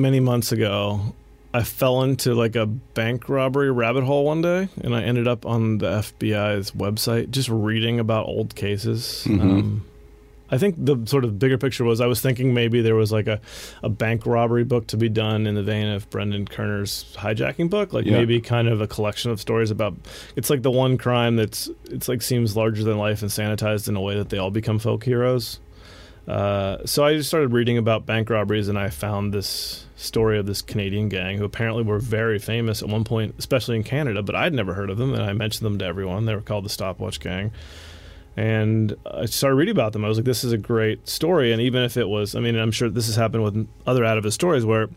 [0.00, 1.14] many months ago,
[1.52, 5.44] I fell into like a bank robbery rabbit hole one day, and I ended up
[5.46, 9.24] on the FBI's website just reading about old cases.
[9.26, 9.84] Um,
[10.52, 13.28] I think the sort of bigger picture was I was thinking maybe there was like
[13.28, 13.40] a,
[13.84, 17.92] a bank robbery book to be done in the vein of Brendan Koerner's hijacking book,
[17.92, 18.12] like Yeah.
[18.18, 19.94] maybe kind of a collection of stories about.
[20.34, 23.94] It's like the one crime that's it's like seems larger than life and sanitized in
[23.94, 25.60] a way that they all become folk heroes.
[26.30, 30.46] Uh, so I just started reading about bank robberies, and I found this story of
[30.46, 34.22] this Canadian gang who apparently were very famous at one point, especially in Canada.
[34.22, 36.26] But I'd never heard of them, and I mentioned them to everyone.
[36.26, 37.50] They were called the Stopwatch Gang,
[38.36, 40.04] and I started reading about them.
[40.04, 42.54] I was like, "This is a great story." And even if it was, I mean,
[42.54, 44.88] I'm sure this has happened with other out of Atavist stories where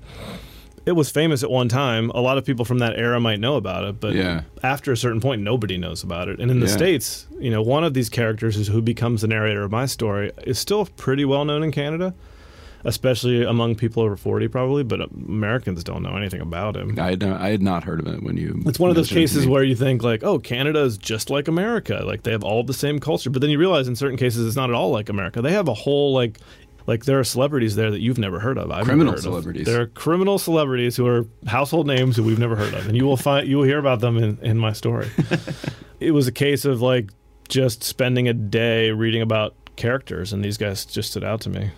[0.86, 2.10] it was famous at one time.
[2.12, 4.42] A lot of people from that era might know about it, but Yeah.
[4.64, 6.40] after a certain point, nobody knows about it.
[6.40, 6.72] And in the Yeah.
[6.74, 10.32] states, you know, one of these characters is who becomes the narrator of my story
[10.46, 12.14] is still pretty well known in Canada,
[12.86, 14.84] especially among people over forty, probably.
[14.84, 17.00] But Americans don't know anything about him.
[17.00, 18.62] I had not, I had not heard of it when you.
[18.66, 20.98] It's one of those mentioned it to cases where you think like, oh, Canada is
[20.98, 22.04] just like America.
[22.06, 24.58] Like they have all the same culture, but then you realize in certain cases it's
[24.58, 25.42] not at all like America.
[25.42, 26.40] They have a whole like.
[26.86, 28.72] Like there are celebrities there that you've never heard of.
[28.72, 29.68] I've Criminal never heard celebrities.
[29.68, 29.74] Of.
[29.74, 33.06] There are criminal celebrities who are household names who we've never heard of, and you
[33.06, 35.10] will find you will hear about them in, in my story.
[36.00, 37.10] it was a case of like
[37.48, 41.72] just spending a day reading about characters, and these guys just stood out to me.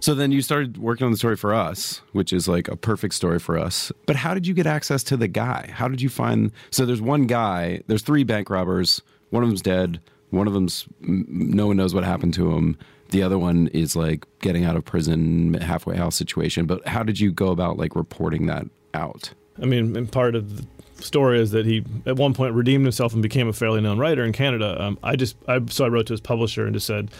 [0.00, 3.14] So then you started working on the story for us, which is like a perfect
[3.14, 3.90] story for us.
[4.06, 5.70] But how did you get access to the guy?
[5.72, 6.52] How did you find?
[6.70, 7.82] So there's one guy.
[7.86, 9.02] There's three bank robbers.
[9.30, 10.00] One of them's dead.
[10.30, 12.78] One of them's no one knows what happened to him.
[13.10, 16.66] The other one is like getting out of prison, halfway house situation.
[16.66, 19.30] But how did you go about like reporting that out?
[19.60, 20.66] I mean, and part of the
[21.02, 24.24] story is that he at one point redeemed himself and became a fairly known writer
[24.24, 24.82] in Canada.
[24.82, 27.10] Um, I just I, so I wrote to his publisher and just said,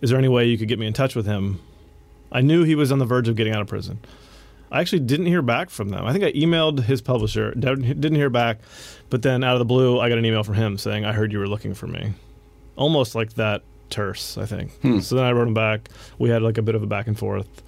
[0.00, 1.60] "Is there any way you could get me in touch with him?"
[2.32, 4.00] I knew he was on the verge of getting out of prison.
[4.72, 6.04] I actually didn't hear back from them.
[6.04, 8.58] I think I emailed his publisher, didn't didn't hear back,
[9.10, 11.32] but then out of the blue, I got an email from him saying, "I heard
[11.32, 12.12] you were looking for me,"
[12.76, 13.62] almost like that
[13.94, 14.36] terse.
[14.36, 14.72] I think.
[14.80, 14.98] Hmm.
[15.00, 15.88] So then I wrote him back.
[16.18, 17.62] We had like a bit of a back and forth.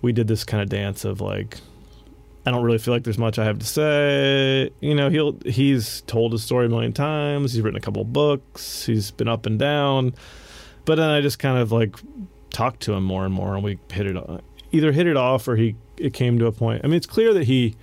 [0.00, 1.58] We did this kind of dance of like,
[2.44, 4.70] I don't really feel like there's much I have to say.
[4.80, 7.52] You know, he'll he's told his story a million times.
[7.52, 8.86] He's written a couple of books.
[8.86, 10.14] He's been up and down.
[10.84, 11.96] But then I just kind of like
[12.50, 14.38] talked to him more and more, and we hit it uh,
[14.70, 16.82] either hit it off or he it came to a point.
[16.84, 17.74] I mean, it's clear that he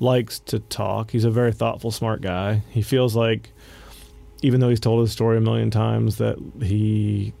[0.00, 1.10] likes to talk.
[1.10, 2.62] He's a very thoughtful, smart guy.
[2.70, 3.52] He feels like
[4.46, 7.34] even though he's told his story a million times that he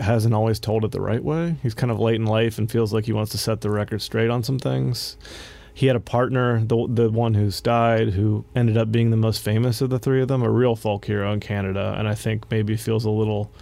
[0.00, 1.54] hasn't always told it the right way.
[1.62, 4.02] He's kind of late in life and feels like he wants to set the record
[4.02, 5.16] straight on some things.
[5.72, 9.42] He had a partner, the the one who's died, who ended up being the most
[9.42, 12.50] famous of the three of them, a real folk hero in Canada, and I think
[12.50, 13.52] maybe feels a little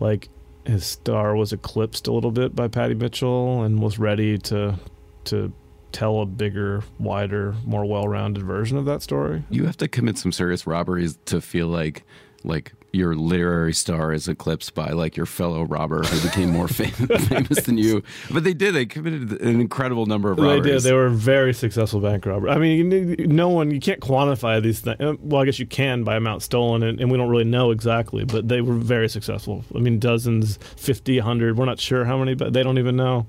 [0.00, 0.30] like
[0.64, 4.76] his star was eclipsed a little bit by Paddy Mitchell and was ready to
[5.24, 5.52] to
[5.96, 9.42] tell a bigger, wider, more well-rounded version of that story.
[9.48, 12.04] You have to commit some serious robberies to feel like
[12.44, 17.26] like your literary star is eclipsed by like your fellow robber who became more famous,
[17.28, 18.02] famous than you.
[18.30, 18.74] But they did.
[18.74, 20.62] They committed an incredible number of robberies.
[20.62, 20.82] They did.
[20.82, 22.50] They were very successful bank robbers.
[22.50, 24.98] I mean, no one, you can't quantify these things.
[25.20, 28.24] Well, I guess you can by amount stolen, and, and we don't really know exactly,
[28.24, 29.64] but they were very successful.
[29.74, 31.58] I mean, dozens, 50, 100.
[31.58, 33.26] We're not sure how many, but they don't even know.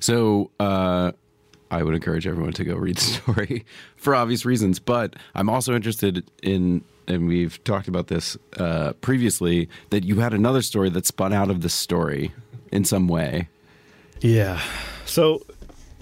[0.00, 1.12] So uh,
[1.70, 3.64] I would encourage everyone to go read the story
[3.96, 4.78] for obvious reasons.
[4.78, 10.32] But I'm also interested in, and we've talked about this uh, previously, that you had
[10.34, 12.32] another story that spun out of this story
[12.72, 13.48] in some way.
[14.20, 14.60] Yeah.
[15.04, 15.44] So,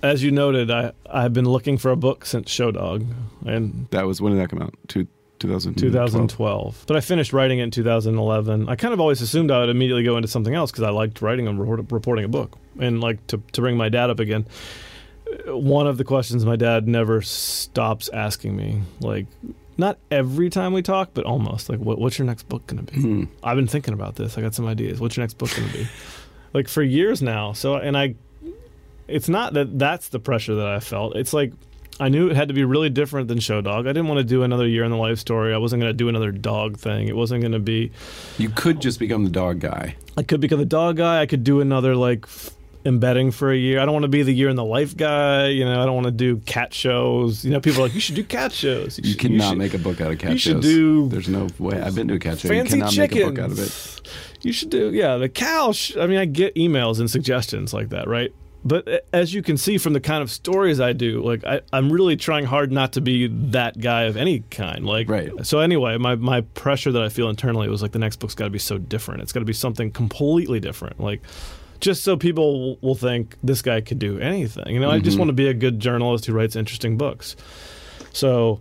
[0.03, 3.07] as you noted, I, I've been looking for a book since Show Dog,
[3.47, 4.75] and That was when did that come out?
[4.89, 5.07] Two,
[5.41, 5.93] 2012.
[5.93, 6.85] 2012.
[6.87, 8.69] But I finished writing it in 2011.
[8.69, 11.21] I kind of always assumed I would immediately go into something else because I liked
[11.23, 12.57] writing and report, reporting a book.
[12.79, 14.47] And like to, to bring my dad up again,
[15.47, 19.27] one of the questions my dad never stops asking me, like,
[19.77, 22.93] not every time we talk, but almost, like, what, what's your next book going to
[22.93, 23.01] be?
[23.01, 23.25] Hmm.
[23.43, 24.39] I've been thinking about this.
[24.39, 25.01] I got some ideas.
[25.01, 25.89] What's your next book going to be?
[26.55, 27.53] like for years now.
[27.53, 28.15] So, and I,
[29.09, 31.17] it's not that that's the pressure that I felt.
[31.17, 31.53] It's like
[32.01, 33.87] I knew it had to be really different than Show Dog.
[33.87, 35.55] I didn't want to do another year in the life story.
[35.55, 37.07] I wasn't going to do another dog thing.
[37.09, 37.93] It wasn't going to be.
[38.39, 39.97] You could just become the dog guy.
[40.17, 41.21] I could become the dog guy.
[41.21, 42.27] I could do another like
[42.85, 43.81] embedding for a year.
[43.81, 45.49] I don't want to be the year in the life guy.
[45.49, 47.45] You know, I don't want to do cat shows.
[47.45, 48.99] You know, people are like you should do cat shows.
[48.99, 50.53] You should- cannot should- make a book out of cat you shows.
[50.55, 51.81] should do There's no way.
[51.81, 52.49] I've been to a cat show.
[52.49, 53.17] fancy you cannot chickens.
[53.19, 54.11] make a book out of it.
[54.43, 55.17] You should do, yeah.
[55.17, 55.73] The cow.
[55.73, 58.33] Sh- I mean, I get emails and suggestions like that, right?
[58.67, 61.93] But as you can see from the kind of stories I do, like I, I'm
[61.93, 64.87] really trying hard not to be that guy of any kind.
[64.87, 65.31] Like, Right.
[65.47, 68.45] So anyway, my my pressure that I feel internally was like the next book's got
[68.45, 69.21] to be so different.
[69.23, 70.99] It's got to be something completely different.
[70.99, 71.21] Like,
[71.81, 74.73] just so people will- think this guy could do anything.
[74.73, 75.21] You know, I just mm-hmm.
[75.21, 77.35] want to be a good journalist who writes interesting books.
[78.13, 78.61] So,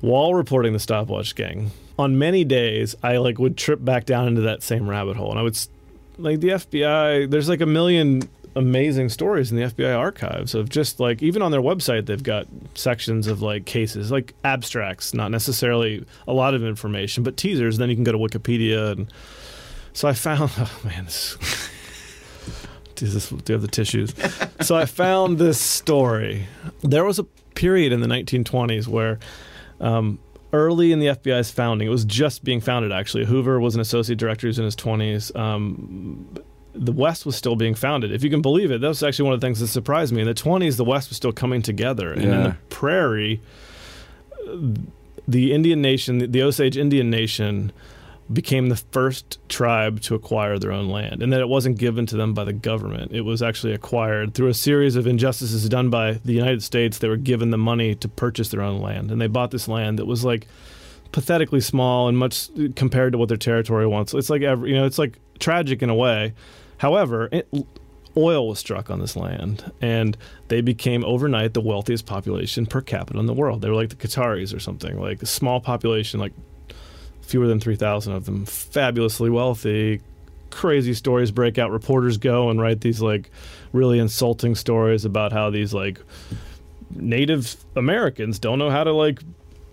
[0.00, 4.42] while reporting the stopwatch gang, on many days I like would trip back down into
[4.42, 5.58] that same rabbit hole, and I would
[6.18, 7.30] like the FBI.
[7.30, 8.28] There's like a million
[8.58, 12.46] amazing stories in the FBI archives of just like even on their website they've got
[12.74, 17.88] sections of like cases like abstracts not necessarily a lot of information but teasers then
[17.88, 19.12] you can go to wikipedia and
[19.92, 21.36] so i found oh man this
[22.98, 24.14] does this do you have the tissues
[24.60, 26.46] so i found this story
[26.82, 27.24] there was a
[27.54, 29.18] period in the 1920s where
[29.80, 30.18] um,
[30.52, 33.24] early in the FBI's founding, it was just being founded actually.
[33.24, 35.36] Hoover was an associate director who was in his 20s.
[35.36, 36.36] Um,
[36.74, 38.12] the West was still being founded.
[38.12, 40.20] If you can believe it, that was actually one of the things that surprised me.
[40.20, 42.12] In the 20s, the West was still coming together.
[42.12, 43.40] And in the prairie,
[45.26, 47.72] the Indian nation, the Osage Indian nation,
[48.32, 52.16] became the first tribe to acquire their own land, and that it wasn't given to
[52.16, 53.12] them by the government.
[53.12, 56.98] It was actually acquired through a series of injustices done by the United States.
[56.98, 59.98] They were given the money to purchase their own land, and they bought this land
[59.98, 60.46] that was like
[61.12, 64.12] pathetically small and much compared to what their territory wants.
[64.12, 66.34] It's like every, you know, it's like tragic in a way.
[66.76, 67.48] However, it,
[68.16, 70.18] oil was struck on this land, and
[70.48, 73.62] they became overnight the wealthiest population per capita in the world.
[73.62, 76.32] They were like the Qataris or something, like a small population, like
[77.28, 80.00] fewer than 3,000 of them, fabulously wealthy.
[80.50, 81.70] Crazy stories break out.
[81.70, 83.30] Reporters go and write these like
[83.72, 86.00] really insulting stories about how these like
[86.90, 89.20] Native Americans don't know how to like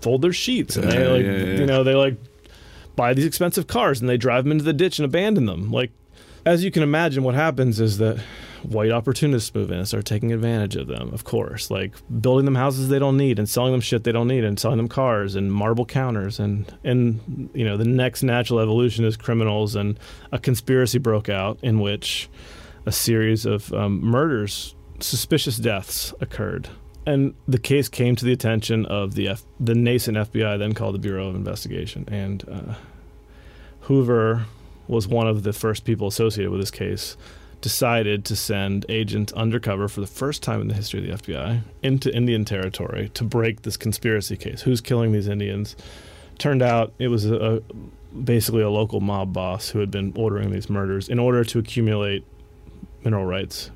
[0.01, 1.59] fold their sheets, and they Yeah, like yeah, yeah.
[1.59, 2.17] you know they like
[2.97, 5.71] buy these expensive cars and they drive them into the ditch and abandon them.
[5.71, 5.91] Like
[6.45, 8.19] as you can imagine, what happens is that
[8.69, 12.55] white opportunists move in and start taking advantage of them, of course, like building them
[12.55, 15.35] houses they don't need and selling them shit they don't need and selling them cars
[15.35, 19.99] and marble counters and and you know the next natural evolution is criminals and
[20.31, 22.29] a conspiracy broke out in which
[22.85, 26.69] a series of um, murders, suspicious deaths occurred.
[27.07, 30.95] And the case came to the attention of the F- the nascent FBI, then called
[30.95, 32.75] the Bureau of Investigation, and uh,
[33.81, 34.45] Hoover
[34.87, 37.15] was one of the first people associated with this case,
[37.65, 41.61] decided to send agents undercover for the first time in the history of the FBI
[41.81, 44.61] into Indian territory to break this conspiracy case.
[44.61, 45.75] Who's killing these Indians?
[46.37, 47.61] Turned out it was a, a
[48.15, 52.23] basically a local mob boss who had been ordering these murders in order to accumulate
[53.03, 53.71] mineral rights,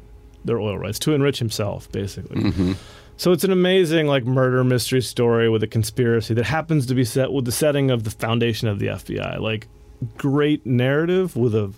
[0.46, 2.44] their oil rights, to enrich himself, basically.
[2.44, 2.74] Mm-hmm.
[3.18, 7.04] So it's an amazing like murder mystery story with a conspiracy that happens to be
[7.04, 9.40] set with the setting of the foundation of the FBI.
[9.40, 9.68] Like
[10.16, 11.74] great narrative with a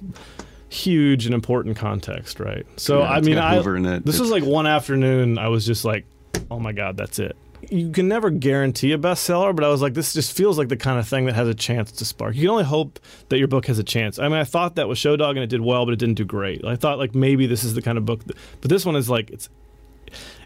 [0.71, 2.65] huge and important context, right?
[2.77, 4.05] So Yeah, I mean, I it.
[4.05, 5.37] this was like one afternoon.
[5.37, 6.05] I was just like,
[6.49, 7.35] oh my god, that's it.
[7.69, 10.77] You can never guarantee a bestseller, but I was like, this just feels like the
[10.77, 12.35] kind of thing that has a chance to spark.
[12.35, 12.99] You can only hope
[13.29, 14.17] that your book has a chance.
[14.17, 16.15] I mean, I thought that was Show Dog and it did well, but it didn't
[16.15, 16.65] do great.
[16.65, 19.09] I thought like maybe this is the kind of book, that, but this one is
[19.09, 19.49] like it's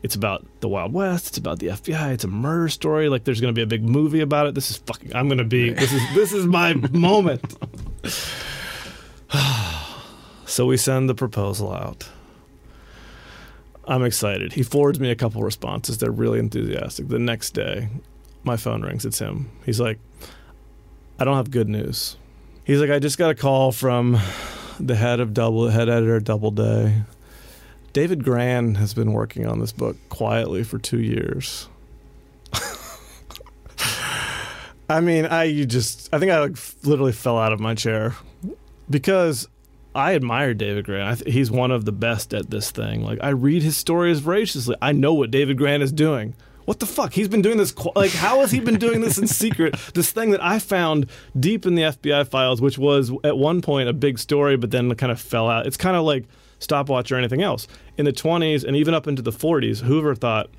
[0.01, 1.29] it's about the Wild West.
[1.29, 2.13] It's about the FBI.
[2.13, 3.09] It's a murder story.
[3.09, 4.55] Like there's going to be a big movie about it.
[4.55, 5.15] This is fucking.
[5.15, 5.69] I'm going to be.
[5.69, 7.55] This is this is my moment.
[10.45, 12.07] so we send the proposal out.
[13.87, 14.53] I'm excited.
[14.53, 15.99] He forwards me a couple responses.
[15.99, 17.07] They're really enthusiastic.
[17.07, 17.89] The next day,
[18.43, 19.05] my phone rings.
[19.05, 19.51] It's him.
[19.65, 19.99] He's like,
[21.19, 22.17] I don't have good news.
[22.63, 24.19] He's like, I just got a call from
[24.79, 27.03] the head of Double, head editor Doubleday.
[27.93, 31.69] David Grann has been working on this book quietly for two years.
[34.89, 38.15] I mean, I you just I think I like literally fell out of my chair
[38.89, 39.47] because
[39.95, 41.07] I admire David Grann.
[41.07, 43.01] I th- he's one of the best at this thing.
[43.03, 44.75] Like I read his stories voraciously.
[44.81, 46.35] I know what David Grann is doing.
[46.65, 47.13] What the fuck?
[47.13, 47.71] He's been doing this.
[47.71, 49.75] Qu- like, how has he been doing this in secret?
[49.93, 53.87] This thing that I found deep in the FBI files, which was at one point
[53.87, 55.67] a big story, but then kind of fell out.
[55.67, 56.25] It's kind of like
[56.59, 57.67] stopwatch or anything else.
[57.97, 60.49] In the 20s and even up into the 40s, Hoover thought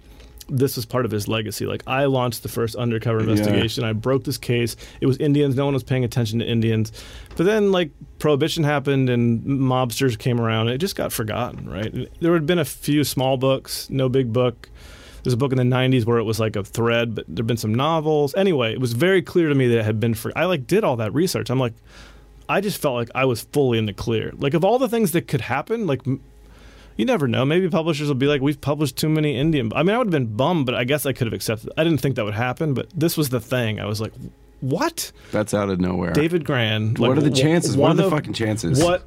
[0.49, 1.67] this was part of his legacy.
[1.67, 3.85] Like I launched the first undercover investigation.
[3.85, 4.77] I broke this case.
[5.01, 5.57] It was Indians.
[5.57, 6.93] No one was paying attention to Indians.
[7.37, 10.69] But then like prohibition happened and mobsters came around.
[10.69, 11.69] It just got forgotten.
[11.69, 12.09] Right.
[12.21, 14.69] There had been a few small books, no big book.
[15.23, 17.57] There's a book in the 90s where it was like a thread, but there'd been
[17.57, 18.33] some novels.
[18.37, 20.31] Anyway, it was very clear to me that it had been for.
[20.39, 21.51] I like did all that research.
[21.51, 21.75] I'm like,
[22.49, 24.33] I just felt like I was fully in the clear.
[24.37, 26.03] Like of all the things that could happen, like
[26.97, 27.45] you never know.
[27.45, 30.13] Maybe publishers will be like, "We've published too many Indian." I mean, I would have
[30.13, 31.71] been bummed, but I guess I could have accepted.
[31.77, 33.81] I didn't think that would happen, but this was the thing.
[33.81, 34.13] I was like,
[34.61, 35.13] what?
[35.33, 36.13] That's out of nowhere.
[36.13, 36.95] David Grann.
[36.95, 37.77] What are the chances?
[37.77, 38.83] What are the fucking chances?
[38.83, 39.07] What?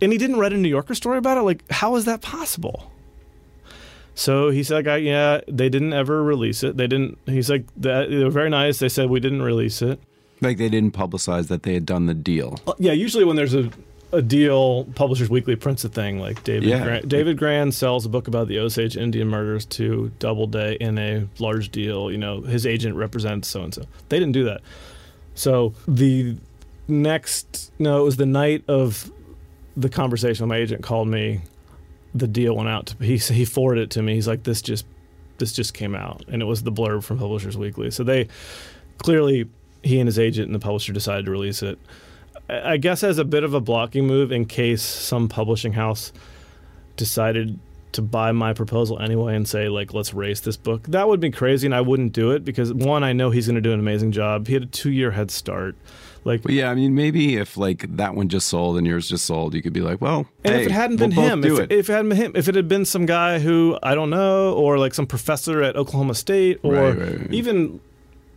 [0.00, 1.42] And he didn't write a New Yorker story about it.
[1.42, 2.90] Like, how is that possible?
[4.14, 6.76] So he said, "I yeah, they didn't ever release it.
[6.76, 8.78] They didn't." He's like, "They were very nice.
[8.78, 9.98] They said we didn't release it."
[10.40, 12.60] Like they didn't publicize that they had done the deal.
[12.66, 13.70] Uh, Yeah, usually when there's a
[14.14, 16.68] a deal, Publishers Weekly prints a thing like David.
[16.68, 16.84] Yeah.
[16.84, 21.26] Grann, David Grann sells a book about the Osage Indian murders to Doubleday in a
[21.38, 22.10] large deal.
[22.10, 23.82] You know, his agent represents so and so.
[24.08, 24.60] They didn't do that.
[25.34, 26.36] So the
[26.86, 29.10] next, no, it was the night of
[29.76, 30.46] the conversation.
[30.48, 31.42] My agent called me.
[32.14, 32.86] The deal went out.
[32.86, 34.14] To, he he forwarded it to me.
[34.14, 34.86] He's like, this just
[35.38, 37.90] this just came out, and it was the blurb from Publishers Weekly.
[37.90, 38.28] So they
[38.98, 39.48] clearly
[39.82, 41.78] he and his agent and the publisher decided to release it.
[42.48, 46.12] I guess as a bit of a blocking move in case some publishing house
[46.96, 47.58] decided
[47.92, 50.82] to buy my proposal anyway and say like let's race this book.
[50.88, 53.54] That would be crazy and I wouldn't do it because one I know he's going
[53.54, 54.48] to do an amazing job.
[54.48, 55.76] He had a 2-year head start.
[56.24, 59.26] Like But yeah, I mean, maybe if like that one just sold and yours just
[59.26, 61.58] sold, you could be like, well, And hey, if it hadn't we'll been him, if
[61.60, 61.72] it.
[61.72, 64.54] if it hadn't been him, if it had been some guy who I don't know,
[64.54, 67.32] or like some professor at Oklahoma State, or Right, right, right.
[67.32, 67.80] even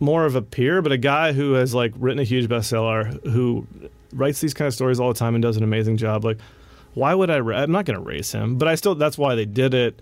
[0.00, 3.66] more of a peer, but a guy who has like written a huge bestseller, who
[4.12, 6.38] writes these kind of stories all the time and does an amazing job, like
[6.94, 7.38] why would I?
[7.38, 8.94] Ra- I'm not going to race him, but I still.
[8.94, 10.00] That's why they did it.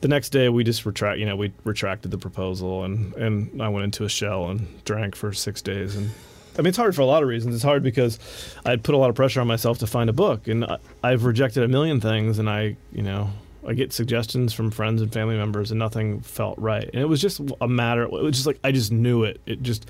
[0.00, 1.18] The next day, we just retract.
[1.18, 5.14] You know, we retracted the proposal, and and I went into a shell and drank
[5.14, 5.94] for six days.
[5.94, 6.10] And
[6.58, 7.54] I mean, it's hard for a lot of reasons.
[7.54, 8.18] It's hard because
[8.64, 11.24] I'd put a lot of pressure on myself to find a book, and I, I've
[11.24, 13.30] rejected a million things, and I, you know.
[13.64, 16.82] I get suggestions from friends and family members, and nothing felt right.
[16.82, 18.02] And it was just a matter.
[18.02, 19.40] It was just like I just knew it.
[19.46, 19.88] It just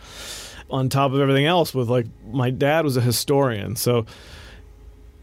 [0.73, 4.07] on top of everything else, with like my dad was a historian, so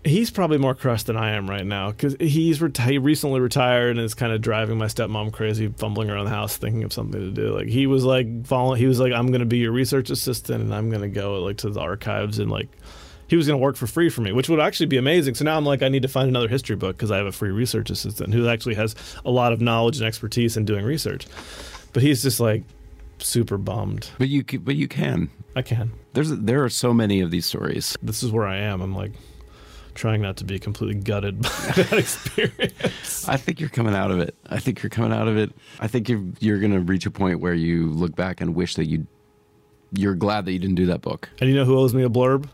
[0.03, 3.97] he's probably more crushed than I am right now because he's reti- he recently retired
[3.97, 7.19] and is kind of driving my stepmom crazy, fumbling around the house thinking of something
[7.19, 7.53] to do.
[7.53, 10.63] Like he was like following, he was like, "I'm going to be your research assistant
[10.63, 12.69] and I'm going to go like to the archives and like."
[13.27, 15.35] He was going to work for free for me, which would actually be amazing.
[15.35, 17.31] So now I'm like, I need to find another history book because I have a
[17.31, 21.27] free research assistant who actually has a lot of knowledge and expertise in doing research.
[21.93, 22.63] But he's just like
[23.19, 24.09] super bummed.
[24.17, 25.29] but you, but you can.
[25.55, 25.91] I can.
[26.13, 27.97] There's there are so many of these stories.
[28.01, 28.81] This is where I am.
[28.81, 29.11] I'm like
[29.95, 33.27] trying not to be completely gutted by that experience.
[33.27, 34.35] I think you're coming out of it.
[34.49, 35.51] I think you're coming out of it.
[35.79, 38.85] I think you're you're gonna reach a point where you look back and wish that
[38.87, 39.05] you
[39.91, 41.29] you're glad that you didn't do that book.
[41.39, 42.47] And you know who owes me a blurb?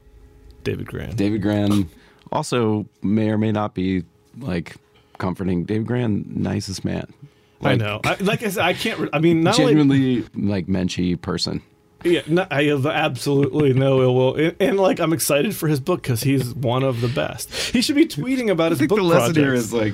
[0.63, 1.15] David Grann.
[1.15, 1.89] David Grann
[2.31, 4.03] also may or may not be
[4.39, 4.77] like
[5.17, 5.65] comforting.
[5.65, 7.13] David Grann, nicest man.
[7.61, 7.99] I know.
[8.03, 9.09] I, like I said, I can't.
[9.13, 11.61] I mean, not only genuinely like Menchie person.
[12.03, 15.79] Yeah, no, I have absolutely no ill will, and, and like I'm excited for his
[15.79, 17.51] book because he's one of the best.
[17.51, 19.65] He should be tweeting about I his think book the lesson here projects.
[19.67, 19.93] is like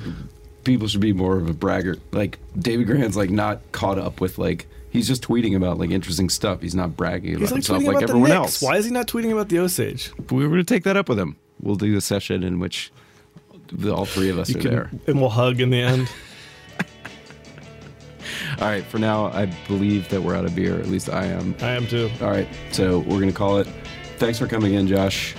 [0.64, 2.00] people should be more of a braggart.
[2.12, 6.28] Like David Grann's like not caught up with like he's just tweeting about like interesting
[6.28, 6.60] stuff.
[6.60, 8.60] He's not bragging about like himself like about everyone else.
[8.60, 10.12] Why is he not tweeting about the Osage?
[10.30, 11.36] We were going to take that up with him.
[11.62, 12.92] We'll do a session in which
[13.68, 14.90] the, all three of us You are can- there.
[15.06, 16.10] and we'll hug in the end.
[18.58, 20.78] All right, for now, I believe that we're out of beer.
[20.78, 21.54] At least I am.
[21.60, 22.10] I am too.
[22.20, 23.68] All right, so we're going to call it.
[24.16, 25.34] Thanks for coming in, Josh.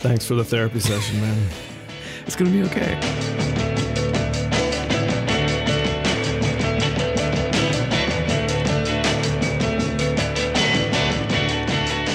[0.00, 1.48] Thanks for the therapy session, man.
[2.26, 4.00] It's going to be okay.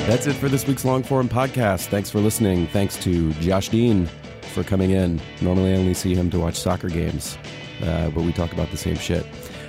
[0.08, 1.88] That's it for this week's Longform podcast.
[1.88, 2.68] Thanks for listening.
[2.68, 4.08] Thanks to Josh Dean
[4.54, 5.20] for coming in.
[5.42, 7.40] Normally, I only see him to watch soccer games,
[7.84, 9.26] uh, but we talk about the same shit.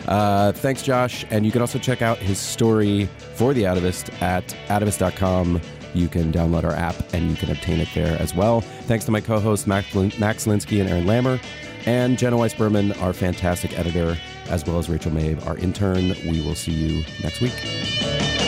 [0.06, 1.24] Uh, thanks, Josh.
[1.30, 5.60] And you can also check out his story for The Atavist at atavist.com.
[5.94, 8.60] You can download our app and you can obtain it there as well.
[8.60, 11.42] Thanks to my co hosts, Max, Lin- Max Linsky and Aaron Lammer,
[11.86, 14.16] and Jenna Weiss Berman, our fantastic editor,
[14.48, 16.08] as well as Rachel Mabe, our intern.
[16.30, 18.45] We will see you next week.